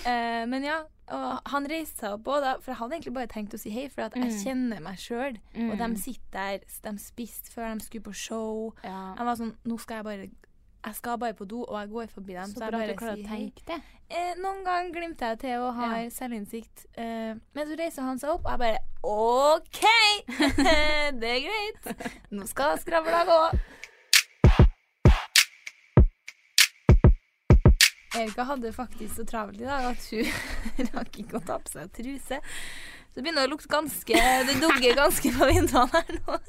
[0.06, 0.78] Eh, men ja,
[1.14, 3.86] og han reiste seg opp òg, for jeg hadde egentlig bare tenkt å si hei,
[3.92, 4.44] for jeg Mm.
[4.44, 5.38] kjenner meg sjøl.
[5.56, 5.96] Og de Mm.
[5.98, 8.74] sitter der, de spiste før de skulle på show.
[8.84, 9.16] Ja.
[9.18, 10.30] Jeg var sånn Nå skal jeg bare
[10.86, 12.46] Jeg skal bare på do, og jeg går forbi dem.
[12.46, 13.80] Så Så, jeg bare klarer å tenke det.
[14.10, 16.10] Eh, noen ganger glimter jeg til og har Ja.
[16.10, 16.86] selvinnsikt.
[16.98, 19.82] Eh, men så reiser han seg opp, og jeg bare OK!
[21.22, 22.08] det er greit.
[22.32, 23.42] Nå skal skravla gå.
[28.18, 31.92] Erika hadde faktisk så travelt i dag at hun rakk ikke å ta på seg
[31.94, 32.40] truse.
[32.40, 36.40] Så det begynner å lukte ganske Det dugger ganske på vinduene her nå.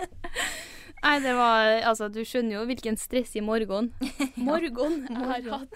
[1.03, 3.93] Nei, det var Altså, du skjønner jo hvilken stressig morgen.
[4.37, 5.71] Morgen jeg har hatt.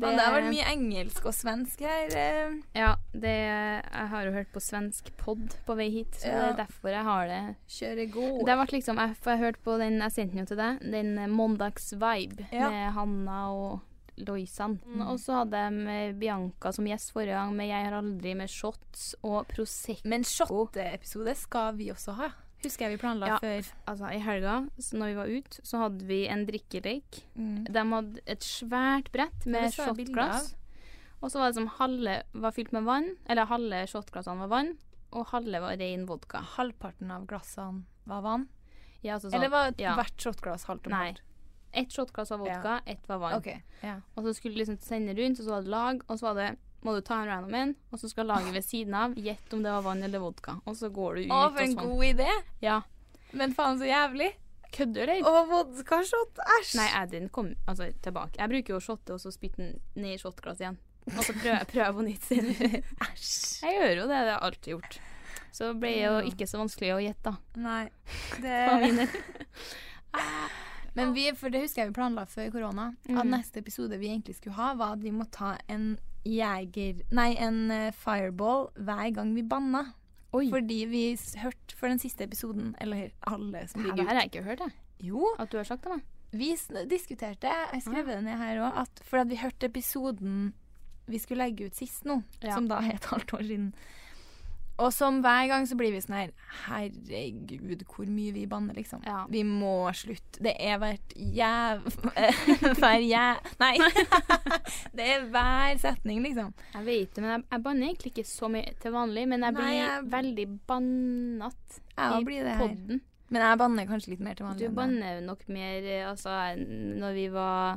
[0.00, 2.06] Det, Men det har vært mye engelsk og svensk her.
[2.16, 2.54] eh.
[2.78, 6.56] Ja, det Jeg har jo hørt på svensk pod på vei hit, så det er
[6.62, 7.40] derfor jeg har det.
[7.68, 8.38] Kjøre god.
[8.46, 10.60] Det har vært liksom Jeg, for jeg hørte på den jeg sendte den jo til
[10.62, 12.70] deg, den eh, Måndags-vibe Ja.
[12.72, 13.80] med Hanna og
[14.24, 14.78] Loisan.
[14.86, 15.02] Mm.
[15.10, 18.48] Og så hadde jeg med Bianca som gjest forrige gang men Jeg har aldri med
[18.52, 20.08] shots og Prosecco.
[20.08, 22.30] Men shot-episode skal vi også ha.
[22.62, 23.38] Husker jeg vi planla Ja.
[23.40, 23.64] før.
[23.88, 27.22] Altså, i helga, så når vi var ute, så hadde vi en drikkelek.
[27.36, 27.64] Mm.
[27.72, 30.54] De hadde et svært brett med shotglass.
[31.22, 34.74] Og så var det som halve var fylt med vann, eller halve shotglassene var vann,
[35.12, 36.40] og halve var ren vodka.
[36.56, 38.48] Halvparten av glassene var vann.
[39.02, 39.94] Ja, altså sånn, Eller var ja.
[39.96, 41.04] hvert shotglass halvt og Nei.
[41.12, 41.20] halvt?
[41.72, 43.34] Ett shotglass var vodka, ett var vann.
[43.38, 43.62] OK.
[43.82, 44.00] Ja.
[44.16, 46.34] Og så skulle du liksom sende rundt, og så var det lag, og så var
[46.34, 49.56] det må du ta en random en, og så skal laget ved siden av gjette
[49.56, 50.56] om det var vann eller vodka.
[50.64, 51.90] Og så går du ut Å, for en og sånn.
[51.90, 52.30] god idé!
[52.64, 52.78] Ja.
[53.36, 54.30] Men faen, så jævlig.
[54.74, 55.26] Kødder du?
[55.26, 56.40] Å, vodkashot.
[56.58, 56.76] Æsj!
[56.78, 58.38] Nei, jeg, den kom altså tilbake.
[58.38, 60.80] Jeg bruker jo å shotte, og så spytte den ned i shotglasset igjen.
[61.10, 62.28] Og så prøver jeg prøver på nytt.
[63.08, 63.30] Æsj.
[63.66, 65.00] Jeg gjør jo det, det har jeg alltid gjort.
[65.50, 67.62] Så det ble jo ikke så vanskelig å gjette, da.
[67.66, 67.84] Nei.
[68.44, 68.58] Det...
[70.16, 70.20] er...
[70.98, 73.28] Men vi, for det husker jeg vi planla før korona, at mm.
[73.30, 75.92] neste episode vi egentlig skulle ha, var at vi må ta en
[76.24, 77.02] jeger...
[77.16, 79.84] Nei, en eh, fireball hver gang vi banna.
[80.32, 80.46] Oi.
[80.52, 81.04] Fordi vi
[81.42, 84.60] hørte for den siste episoden, eller alle som det ligger her har jeg ikke hørt,
[84.60, 84.76] jeg.
[85.10, 86.00] Jo, At du har sagt det da.
[86.38, 86.52] vi
[86.86, 90.52] diskuterte, jeg skrev det ned her òg, at for at vi hørte episoden
[91.10, 92.54] vi skulle legge ut sist nå, Ja.
[92.54, 93.74] som da er et halvt år siden.
[94.80, 96.30] Og som hver gang så blir vi sånn her
[96.64, 99.02] Herregud, hvor mye vi banner, liksom.
[99.04, 99.26] Ja.
[99.28, 100.40] Vi må slutte.
[100.46, 101.84] Det er hvert jæv...
[102.80, 103.50] Hver jæv...
[103.60, 103.74] Nei!
[104.96, 106.54] det er hver setning, liksom.
[106.74, 109.26] Jeg vet det, men jeg, jeg banner egentlig ikke så mye til vanlig.
[109.34, 113.00] Men jeg Nei, blir jeg- veldig bannete i det podden.
[113.30, 114.66] Men jeg banner kanskje litt mer til vanlig.
[114.72, 117.76] Du banner nok mer eh, altså når vi var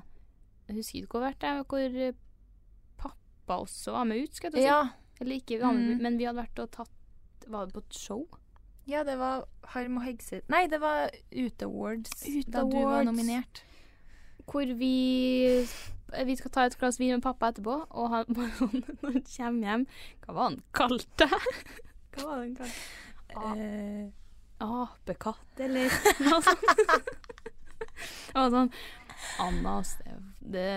[0.70, 1.98] Jeg husker ikke hvor vært jeg, hvor
[3.04, 4.68] pappa også var med ut, skal jeg si.
[4.72, 4.82] Ja.
[5.24, 6.02] Ikke Mm.
[6.04, 6.93] men vi hadde vært og tatt
[7.48, 8.24] Var det på et show?
[8.88, 12.26] ja, det var Harm og Hegseth Nei, det var Ute Awards.
[12.28, 13.62] Ute da du var nominert.
[14.46, 15.66] Hvor vi
[16.28, 18.26] vi skal ta et glass vin med pappa etterpå, og han
[18.60, 19.86] sånn når han kommer hjem
[20.26, 22.76] Hva var han kalte Hva var han kalte
[23.40, 24.12] A- Eh,
[24.64, 25.90] Apekatt, eller
[26.24, 26.78] noe sånt.
[28.30, 28.70] det var sånn
[29.44, 30.20] Anna Stev...
[30.54, 30.68] det,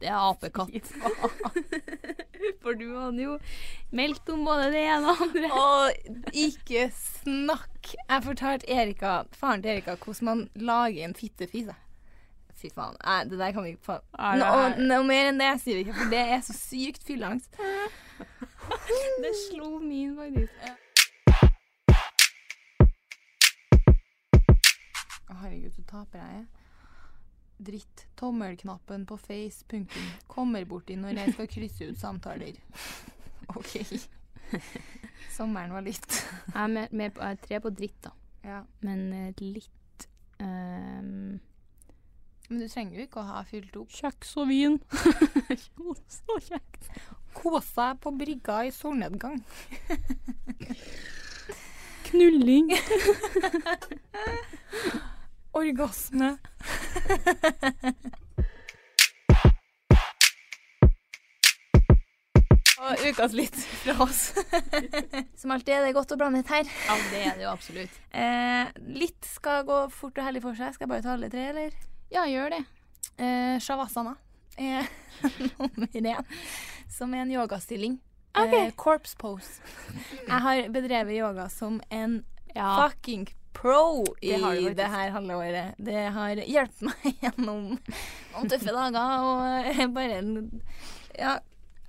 [0.00, 0.90] det er apekatt.
[2.62, 3.36] For du hadde jo
[3.96, 5.60] meldt om både det ene og det andre.
[5.60, 7.94] Og ikke snakk!
[7.96, 11.76] Jeg fortalte Erika, faren til Erika hvordan man lager en fittefise.
[12.60, 12.96] Fy faen.
[13.04, 15.86] Nei, det der kan vi ikke få Er Noe, noe mer enn det sier vi
[15.86, 17.56] ikke, for det er så sykt fylleangst.
[19.20, 20.52] Det slo min, faktisk.
[25.24, 26.59] Å, herregud, så taper jeg.
[27.60, 28.06] Dritt.
[28.16, 30.06] Tommelknappen på face, punktum.
[30.26, 32.56] Kommer borti når jeg skal krysse ut samtaler.
[33.58, 33.74] OK.
[35.36, 36.08] sommeren var litt.
[36.54, 38.14] Jeg er med, på, jeg er tre på dritt, da.
[38.46, 38.62] Ja.
[38.80, 40.06] Men eh, litt
[40.40, 41.36] um
[42.48, 43.92] Men du trenger jo ikke å ha fylt opp.
[43.94, 44.80] Kjeks og vin.
[46.16, 46.88] så kjekt.
[47.36, 49.38] Kose seg på brygga i solnedgang.
[52.08, 52.72] Knulling.
[55.60, 56.34] Orgasme.
[62.80, 64.20] Og ukas litt fra oss.
[65.40, 66.68] Som alltid er det godt å blande litt her.
[66.88, 67.98] Ja, det er det jo absolutt.
[68.20, 68.66] Eh,
[68.98, 70.72] litt skal gå fort og hellig for seg.
[70.74, 71.76] Skal jeg bare ta alle tre, eller?
[72.12, 72.58] Ja, gjør det.
[73.22, 74.16] Eh, Shavasana
[74.60, 74.88] er
[75.60, 76.26] nummer én,
[76.90, 77.94] som er en yogastilling.
[78.34, 78.66] Okay.
[78.66, 79.60] Eh, corpse pose.
[80.26, 82.22] Jeg har bedrevet yoga som en
[82.54, 82.88] Ja.
[82.88, 85.74] fucking pro i Det det, her halve året.
[85.78, 90.34] Det har hjulpet meg gjennom noen tøffe dager og bare en
[91.18, 91.38] Ja,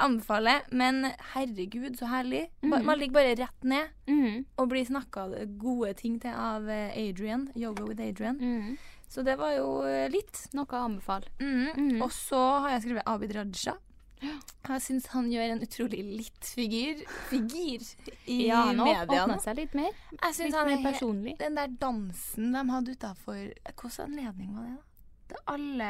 [0.01, 0.65] anbefaler.
[0.71, 2.47] Men herregud, så herlig.
[2.61, 2.85] Mhm.
[2.85, 4.45] Man ligger bare rett ned mm.
[4.57, 5.27] og blir snakka
[5.61, 7.49] gode ting til av eh, Adrian.
[7.55, 8.39] Yoga with Adrian.
[8.41, 8.77] Mm.
[9.11, 10.47] Så det var jo eh, litt.
[10.57, 11.29] Noe å anbefale.
[11.39, 11.71] Mhm.
[11.77, 12.01] Mhm.
[12.01, 13.77] Og så har jeg skrevet Abid Raja.
[14.21, 16.99] Jeg syns han gjør en utrolig litt figur,
[17.31, 17.81] figur
[18.29, 19.37] i Ja, nå media nå.
[19.41, 19.89] seg litt mer.
[20.11, 21.33] Jeg synes Litt han er personlig.
[21.39, 24.83] Den der dansen de hadde utafor Hvilken anledning var det, da?
[25.31, 25.89] Det er alle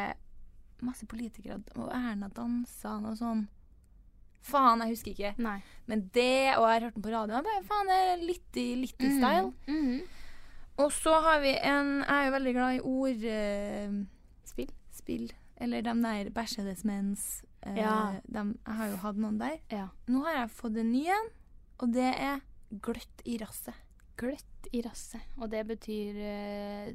[0.81, 3.43] masse politikere og Erna dansa og sånn.
[4.41, 5.33] Faen, jeg husker ikke.
[5.37, 5.57] Nei.
[5.85, 8.67] Men det, og jeg har hørt den på radioen, bare faen, det er litt i,
[8.79, 9.51] litt i style.
[9.67, 10.01] Mhm.
[10.81, 14.07] Og så har vi en Jeg er jo veldig glad i ordspill.
[14.45, 14.71] Spill.
[14.91, 15.31] spill.
[15.61, 17.43] Eller de der bæsjedes mens.
[17.43, 17.47] eh,
[17.77, 17.95] Ja.
[18.25, 19.59] De, jeg har jo hatt noen der.
[19.73, 19.87] Ja.
[20.09, 21.31] Nå har jeg fått en ny en,
[21.81, 22.41] og det er
[22.83, 23.77] gløtt i rasset.
[24.19, 25.23] Gløtt i rasset.
[25.39, 26.91] Og det betyr uh,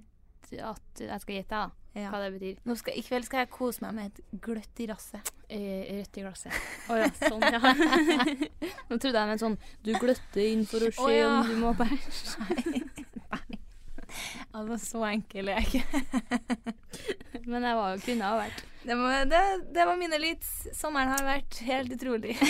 [0.71, 1.87] at Jeg skal gjette, da.
[1.97, 2.11] Ja.
[2.13, 2.77] Hva det betyr.
[2.77, 5.33] Skal, I kveld skal jeg kose meg med et gløtt i rasset.
[5.49, 6.55] Eh, rødt i glasset.
[6.91, 7.61] Å ja, sånn, ja.
[8.91, 9.57] Nå trodde jeg med en sånn
[9.87, 11.29] Du gløtter inn for å se oh, ja.
[11.39, 12.43] om du må bæsje.
[12.67, 13.61] Nei.
[14.57, 16.03] var så enkel er jeg ikke.
[17.47, 18.65] Men jeg var jo kunne ha vært.
[18.87, 19.41] Det var, det,
[19.75, 20.51] det var mine lyds.
[20.79, 22.37] Sommeren har vært helt utrolig.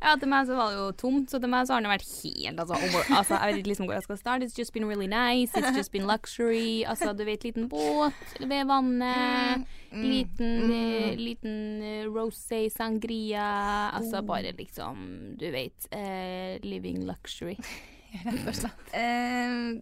[0.00, 2.06] Ja, til meg så var det jo tomt, så til meg så har den vært
[2.08, 4.46] helt altså, over, altså Jeg vet ikke liksom hvor jeg skal starte.
[4.48, 5.52] It's just been really nice.
[5.52, 6.86] It's just been luxury.
[6.88, 9.66] Altså, du vet, liten båt ved vannet.
[9.92, 10.06] Mm.
[10.08, 10.72] Liten, Mm.
[10.72, 13.44] eh, liten eh, rosé sangria.
[13.92, 14.26] Altså Oh.
[14.32, 15.04] bare liksom,
[15.36, 17.58] du vet uh, Living luxury.
[18.24, 18.96] Rett og slett.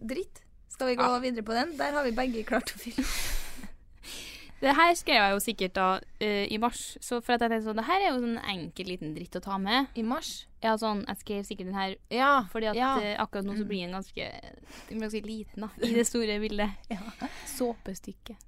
[0.03, 0.43] Dritt.
[0.75, 1.77] Skal vi gå videre på den?
[1.79, 3.07] Der har vi begge klart å fylle.
[4.59, 7.67] Det her skrev jeg jo sikkert da uh, i mars, så for at jeg tenkte
[7.69, 9.87] sånn Det her er jo sånn enkel liten dritt å ta med.
[9.95, 10.29] I mars?
[10.63, 12.33] Ja, sånn, Jeg skrev sikkert den her Ja.
[12.51, 12.91] fordi at ja.
[12.99, 14.23] uh, akkurat nå så blir den ganske,
[14.89, 16.69] den blir ganske liten da, i det store bildet.
[16.93, 17.01] ja.
[17.55, 18.33] Såpestykke.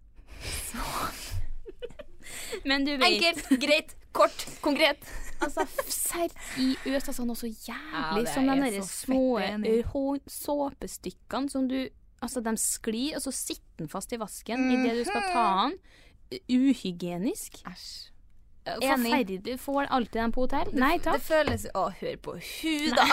[2.67, 4.97] Men du vet Enkelt, greit, kort, konkret.
[5.41, 9.81] Altså, seriøst, altså noe så jævlig ja, som de så små eh,
[10.29, 11.89] såpestykkene som du
[12.21, 15.77] Altså, de sklir, og så sitter den fast i vasken idet du skal ta den.
[16.53, 17.61] Uhygienisk.
[17.67, 18.11] Æsj.
[18.65, 19.09] Eh, Enig.
[19.09, 19.59] Forferdelig.
[19.59, 20.69] Får alltid den på hotell?
[20.77, 21.17] Nei takk.
[21.17, 23.07] Det føles Å, hør på hun, da.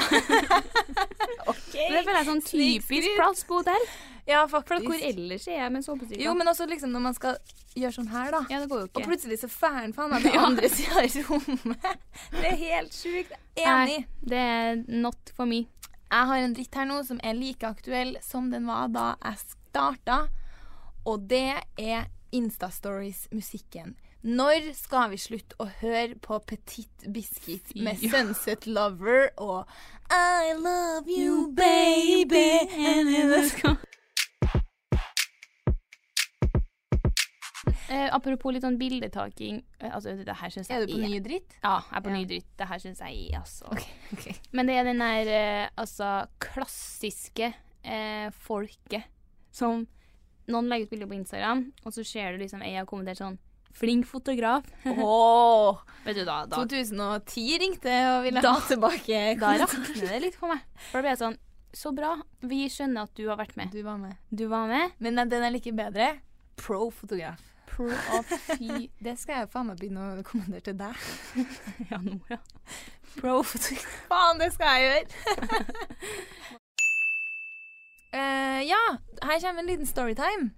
[1.51, 1.73] OK.
[1.73, 3.87] Det føles sånn typisk plass på hotell.
[4.29, 6.21] Ja, For hvor ellers er jeg med såpestykker?
[6.21, 7.39] Jo, men også liksom når man skal
[7.79, 8.43] gjøre sånn her, da.
[8.53, 9.01] Ja, det går jo ikke.
[9.01, 11.89] Og plutselig så får han faen meg på andre sida i rommet.
[12.37, 13.33] Det er helt sjukt.
[13.57, 13.65] Enig.
[13.65, 15.65] Nei, det er not for me.
[16.09, 19.43] Jeg har en dritt her nå som er like aktuell som den var da jeg
[19.45, 20.21] starta,
[21.05, 23.97] og det er Instastories-musikken.
[24.23, 28.11] Når skal vi slutte å høre på Petit Biscuit med Ja.
[28.17, 29.69] Sunset Lover og
[30.11, 32.67] I love you, baby?
[32.67, 33.77] And in the sky.
[37.89, 41.55] Eh, apropos litt sånn bildetaking eh, Altså, det her jeg Er du på ny dritt?
[41.63, 42.17] Ja, jeg er på Ja.
[42.19, 42.49] ny dritt.
[42.59, 44.27] Det her syns jeg altså ok.
[44.53, 49.05] Men det er den der eh, altså klassiske eh, folket
[49.51, 49.87] som
[50.49, 53.35] Noen legger ut bilder på Instagram, og så ser du liksom ei har kommentert sånn
[53.79, 54.65] Flink fotograf.
[54.89, 55.77] Åh,
[56.07, 60.39] Vet du, da, da, 2010 ringte og ville Da- ha tilbake da rakner det litt
[60.41, 60.63] for meg.
[60.89, 61.37] For da blir jeg sånn
[61.77, 62.15] Så bra.
[62.49, 63.71] Vi skjønner at du har vært med.
[63.71, 64.17] Du var med.
[64.33, 64.97] Du var med.
[65.05, 66.15] Men den er like bedre.
[66.57, 67.45] Pro-fotograf.
[67.79, 67.87] Pro
[68.19, 71.03] of fy Det skal jeg faen meg begynne å kommandere til deg.
[71.93, 72.41] Ja, nå, ja.
[73.21, 73.93] Pro-fotograf.
[74.11, 75.07] Faen, det skal jeg gjøre!
[78.19, 78.83] uh, ja,
[79.23, 80.51] her kommer en liten storytime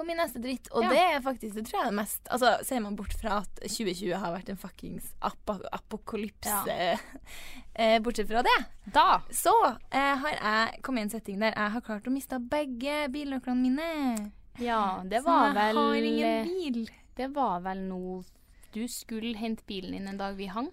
[0.00, 0.70] på min neste dritt.
[0.72, 0.88] Og Ja.
[0.94, 3.60] det er faktisk, det tror jeg er det mest Altså, Ser man bort fra at
[3.66, 6.86] 2020 har vært en fuckings ap apokalypse,
[7.74, 8.56] eh, bortsett fra det,
[8.94, 9.20] Da!
[9.30, 9.52] så
[9.92, 13.60] eh, har jeg kommet i en setting der jeg har klart å miste begge bilnøklene
[13.60, 14.30] mine.
[14.60, 16.90] Ja, det Så var jeg vel har ingen bil.
[17.16, 18.22] Det var vel noe
[18.74, 20.70] Du skulle hente bilen din en dag vi hang.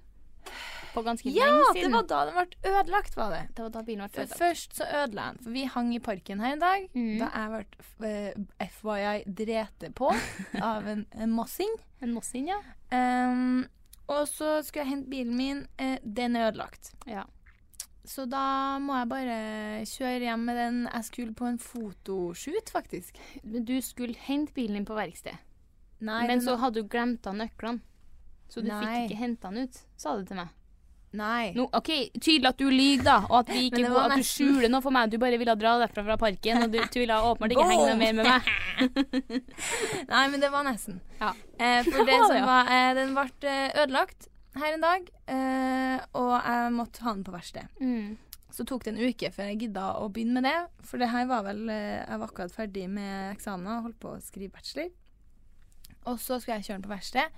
[0.94, 3.42] på ganske Ja, lenge det var da den ble ødelagt, var det.
[3.56, 4.38] det var da bilen ble ødelagt.
[4.40, 6.88] først så ødela den, for vi hang i parken her en dag.
[6.96, 7.20] Mm.
[7.20, 7.66] Da jeg
[8.00, 8.12] ble
[8.62, 10.12] uh, FYI drete på
[10.72, 11.74] av en, en mossing.
[12.02, 12.60] En mossing, ja.
[12.92, 13.66] Um,
[14.08, 15.66] og så skulle jeg hente bilen min.
[15.82, 16.94] Uh, den er ødelagt.
[17.08, 17.24] ja.
[18.08, 19.38] Så da må jeg bare
[19.89, 20.78] kjøre hjem med den.
[20.88, 23.20] Jeg skulle på en fotoshoot, faktisk.
[23.43, 25.36] Men du skulle hente bilen din på verksted.
[25.99, 27.84] Nei, Men så hadde du glemt av nøklene.
[28.47, 28.80] Så du Nei.
[28.80, 30.53] fikk ikke henta den ut, sa du til meg.
[31.18, 31.51] Nei.
[31.55, 31.89] No, OK,
[32.20, 33.18] tydelig at du lyver, da.
[33.30, 35.12] Og at, vi ikke går, at du skjuler noe for meg.
[35.12, 37.99] Du bare ville dra derfra fra parken, og du, du ville åpenbart ikke henge noe
[37.99, 38.49] mer med meg.
[40.14, 40.99] Nei, men det var nesten.
[41.20, 41.34] Ja.
[41.58, 46.32] Eh, for Det som var eh, Den ble eh, ødelagt her en dag, eh, og
[46.38, 47.68] jeg måtte ha den på verksted.
[47.82, 48.16] Mm.
[48.54, 50.86] Så tok det en uke før jeg gidda å begynne med det.
[50.88, 54.16] For det her var vel eh, Jeg var akkurat ferdig med eksamener og holdt på
[54.16, 54.89] å skrive bachelor.
[56.08, 57.38] Og så skulle jeg kjøre den på verksted.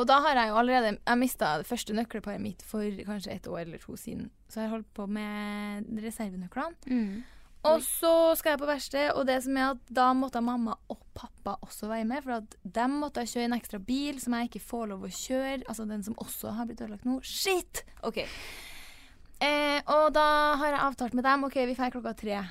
[0.00, 3.50] Og da har jeg jo allerede Jeg mista det første nøkkelparet mitt for kanskje et
[3.50, 4.30] år eller to siden.
[4.48, 6.78] Så jeg har holdt på med reservenøklene.
[6.86, 7.41] Mm.
[7.68, 10.98] Og så skal jeg på verksted, og det som er at da måtte mamma og
[11.14, 12.24] pappa også være med.
[12.24, 15.62] For at de måtte kjøre en ekstra bil som jeg ikke får lov å kjøre.
[15.70, 17.20] Altså den som også har blitt ødelagt nå.
[17.22, 17.84] Shit!
[18.02, 18.24] OK.
[19.42, 20.26] Eh, og da
[20.58, 22.42] har jeg avtalt med dem OK, vi drar klokka tre.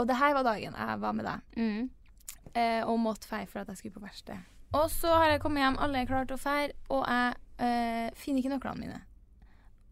[0.00, 1.48] Og det her var dagen jeg var med deg.
[1.56, 1.88] Mm.
[2.52, 4.48] Eh, og måtte dra for at jeg skulle på verksted.
[4.76, 8.06] Og så har jeg kommet hjem, alle er klare til å feire, og jeg eh,
[8.16, 9.00] finner ikke nøklene mine.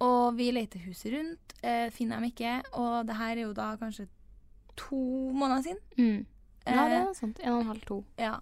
[0.01, 2.55] Og vi leter huset rundt, eh, finner dem ikke.
[2.81, 4.09] Og det her er jo da kanskje
[4.81, 5.01] to
[5.37, 5.83] måneder siden.
[5.99, 6.26] Mm.
[6.66, 7.41] Ja, det Eh, er sant.
[7.43, 8.01] En og en halv, to.
[8.20, 8.39] ja.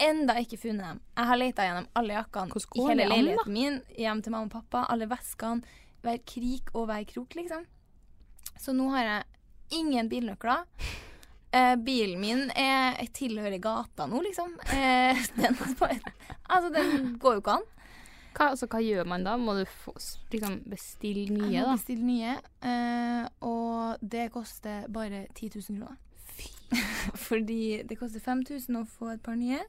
[0.00, 1.00] Enda ikke funnet dem.
[1.16, 4.86] Jeg har leita gjennom alle jakkene i hele leiligheten min, hjem til mamma og pappa,
[4.88, 5.60] alle veskene,
[6.00, 7.66] hver krik og hver krok, liksom.
[8.56, 9.24] Så nå har jeg
[9.80, 10.64] ingen bilnøkler.
[11.52, 14.54] Eh, bilen min er, tilhører gata nå, liksom.
[14.72, 15.56] Eh, den,
[16.48, 17.68] altså, den går jo ikke an.
[18.30, 19.34] Hva, altså, hva gjør man da?
[19.40, 19.94] Må du få,
[20.32, 21.78] liksom, bestille nye, Jeg må da?
[21.78, 22.36] bestille nye,
[22.70, 25.98] eh, og det koster bare 10 000 kroner.
[27.28, 29.60] Fordi det koster 5000 å få et par nye,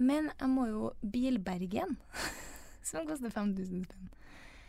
[0.00, 1.96] men jeg må jo bilberge en,
[2.88, 4.10] som koster 5000 spenn.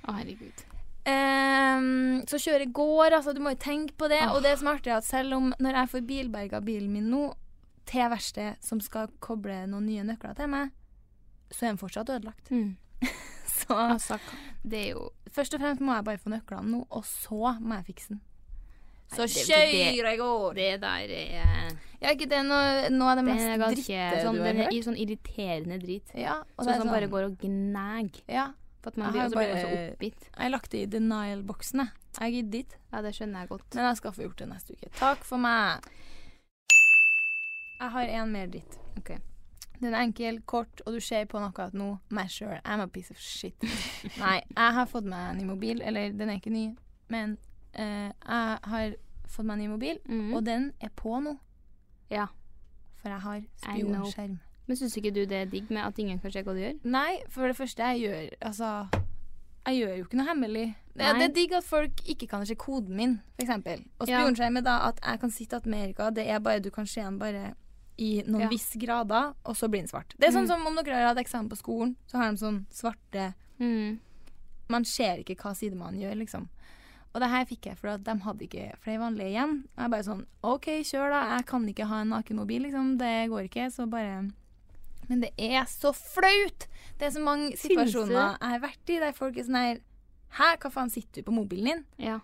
[0.03, 0.65] Å, herregud.
[1.03, 3.33] Um, så kjøret går, altså.
[3.35, 4.21] Du må jo tenke på det.
[4.27, 4.37] Oh.
[4.37, 7.09] Og det som er artig, er at selv om når jeg får bilberga bilen min
[7.11, 7.25] nå
[7.89, 10.71] til verkstedet som skal koble noen nye nøkler til meg,
[11.51, 12.51] så er den fortsatt ødelagt.
[12.51, 12.75] Mm.
[13.63, 14.19] Så Altså,
[14.63, 17.75] det er jo først og fremst må jeg bare få nøklene nå, og så må
[17.79, 18.21] jeg fikse den.
[19.13, 20.53] Så kjører jeg går.
[20.57, 24.41] Det der er Ja, ikke det noe, noe av det mest ganske dritte sånn, du
[24.41, 24.73] har den er hørt?
[24.73, 26.13] i sånn irriterende drit.
[26.17, 28.23] Ja, og Sånn er som sånn, bare går og gnager.
[28.27, 28.47] Ja,
[28.83, 30.23] For at man Jeg blir, har og blir bare- så oppgitt.
[30.27, 31.89] jeg har lagt det i denial-boksen, jeg.
[32.19, 32.75] Jeg gidder ikke.
[32.91, 33.75] Ja, det skjønner jeg godt.
[33.75, 34.89] Men jeg skal få gjort det neste uke.
[34.99, 35.83] Takk for meg.
[37.79, 38.77] Jeg har en mer dritt.
[38.97, 39.11] Ok.
[39.81, 42.87] Den er enkel, kort, og du ser på noe at nå meg sjøl, I'm a
[42.87, 43.55] piece of shit.
[44.19, 45.81] Nei, jeg har fått meg en ny mobil.
[45.81, 46.67] Eller, den er ikke ny,
[47.09, 47.37] men
[47.79, 48.95] uh, jeg har
[49.27, 50.33] fått meg en ny mobil, Mm.
[50.37, 51.37] og den er på nå.
[52.11, 52.27] Ja.
[53.01, 54.37] For jeg har spionskjerm.
[54.67, 56.77] Men syns ikke du det er digg med at ingen kan se hva du gjør?
[56.87, 58.69] Nei, for det første jeg gjør Altså,
[59.67, 60.67] jeg gjør jo ikke noe hemmelig.
[60.93, 63.83] Det, det er digg at folk ikke kan se koden min, eksempel.
[63.99, 66.87] Og spionskjerm er da at jeg kan sitte med Amerika, det er bare du kan
[66.87, 67.53] se den bare
[67.97, 68.49] i noen Ja.
[68.49, 70.13] viss grader, og så blir den svart.
[70.17, 70.47] Det er sånn Mm.
[70.47, 73.99] som om dere har hatt eksamen på skolen, så har de sånn svarte Mm.
[74.69, 76.47] Man ser ikke hva sidemannen gjør, liksom.
[77.13, 79.63] Og det her fikk jeg for de hadde ikke flere vanlige igjen.
[79.77, 81.37] Og jeg bare sånn OK, kjør da.
[81.37, 82.97] Jeg kan ikke ha en nakenmobil, liksom.
[82.97, 83.71] Det går ikke.
[83.71, 84.31] Så bare
[85.09, 86.67] Men det er så flaut!
[86.97, 89.79] Det er så mange situasjoner jeg har vært i der folk er sånn her
[90.31, 91.85] Hæ, hva faen sitter du på mobilen din?
[91.99, 92.19] Ja.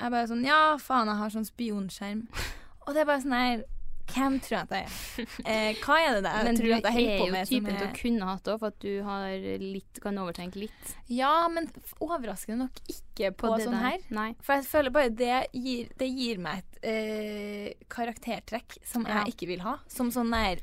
[0.00, 2.26] Jeg bare sånn Ja, faen, jeg har sånn spionskjerm.
[2.86, 3.64] Og det er bare sånn her
[4.04, 5.28] Hvem tror jeg at jeg er?
[5.48, 7.32] Eh, hva er det der jeg Men du tror at jeg holder er på jo
[7.32, 7.46] med?
[7.48, 10.60] som typen til er- å kunne hatt det for at du har litt, kan overtenke
[10.60, 11.70] litt Ja, men
[12.04, 13.86] overraskende nok ikke på, på, sånn der.
[13.88, 14.04] her.
[14.10, 14.28] Nei.
[14.44, 19.22] For jeg føler bare det gir, det gir meg et eh, karaktertrekk som Ja.
[19.24, 19.78] jeg ikke vil ha.
[19.88, 20.60] Som sånn der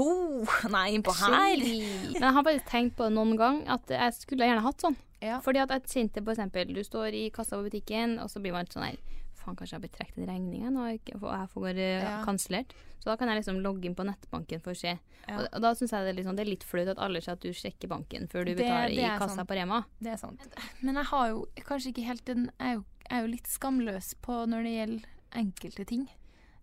[0.00, 1.34] Oh, nei, innpå her.
[1.60, 4.96] Men jeg har faktisk tenkt på det noen gang at jeg skulle gjerne hatt sånn.
[5.20, 5.36] Ja.
[5.44, 6.64] Fordi at jeg kjente f.eks.
[6.72, 8.96] Du står i kassa på butikken, og så blir man sånn her
[9.40, 12.14] Faen, kanskje jeg har betrekt en regning jeg nå, og jeg får uh, Ja.
[12.26, 12.74] kansellert.
[13.00, 14.92] Så da kan jeg liksom logge inn på nettbanken for å se.
[15.26, 15.38] Ja.
[15.38, 17.38] Og, og da syns jeg det er, sånn, det er litt flaut at alle ser
[17.38, 19.48] at du sjekker banken før du betaler i kassa sant.
[19.48, 19.82] på Rema.
[20.00, 20.44] Det er sant.
[20.82, 23.48] Men jeg har jo kanskje ikke helt den Jeg er jo, jeg er jo litt
[23.48, 25.08] skamløs på når det gjelder
[25.40, 26.04] enkelte ting.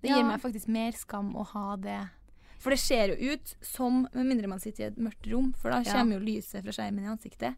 [0.03, 0.27] Det gir Ja.
[0.29, 1.99] meg faktisk mer skam å ha det.
[2.59, 5.69] For det ser jo ut som, med mindre man sitter i et mørkt rom, for
[5.73, 7.55] da kommer jo lyset fra skjermen i ansiktet.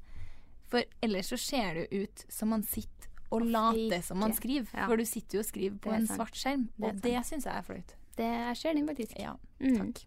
[0.69, 4.69] For ellers så ser det jo ut som man sitter og late som man skriver.
[4.73, 4.85] Ja.
[4.89, 6.17] For du sitter jo og skriver på en sant.
[6.17, 7.95] svart skjerm, Det er og det syns jeg er flaut.
[8.19, 9.19] Det er den faktisk.
[9.19, 9.77] Ja, Mm.
[9.93, 10.05] takk.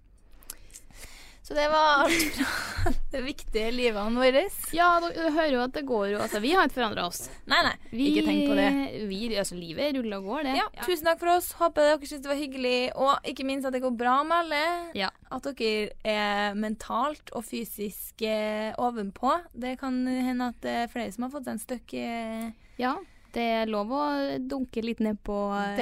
[1.42, 4.44] Så det var alt fra det viktige livene våre.
[4.72, 7.24] Ja, du hører jo at det går jo Altså, vi har ikke forandra oss.
[7.50, 8.68] Nei, nei, Vi, ikke tenk på det.
[9.10, 10.54] Vi, altså, livet ruller og går, det.
[10.60, 11.50] Ja, tusen takk for oss.
[11.58, 14.62] Håper dere syntes det var hyggelig, og ikke minst at det går bra med alle.
[14.94, 15.10] Ja.
[15.34, 19.34] At dere er mentalt og fysisk eh, ovenpå.
[19.52, 22.94] Det kan hende at det er flere som har fått seg en støkk eh, ja.
[23.32, 24.02] Det er lov å
[24.44, 25.36] dunke litt ned på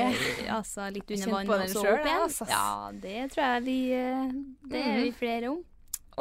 [0.57, 2.25] Altså litt under vannet vann og så opp igjen.
[2.27, 2.47] altså.
[2.51, 4.35] Ja, det tror jeg vi eh,
[4.71, 5.63] Det er vi flere om.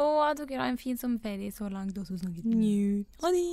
[0.00, 2.16] Og at dere har en fin sommerferie så langt også.
[2.44, 3.06] Njut.
[3.22, 3.44] Ha det.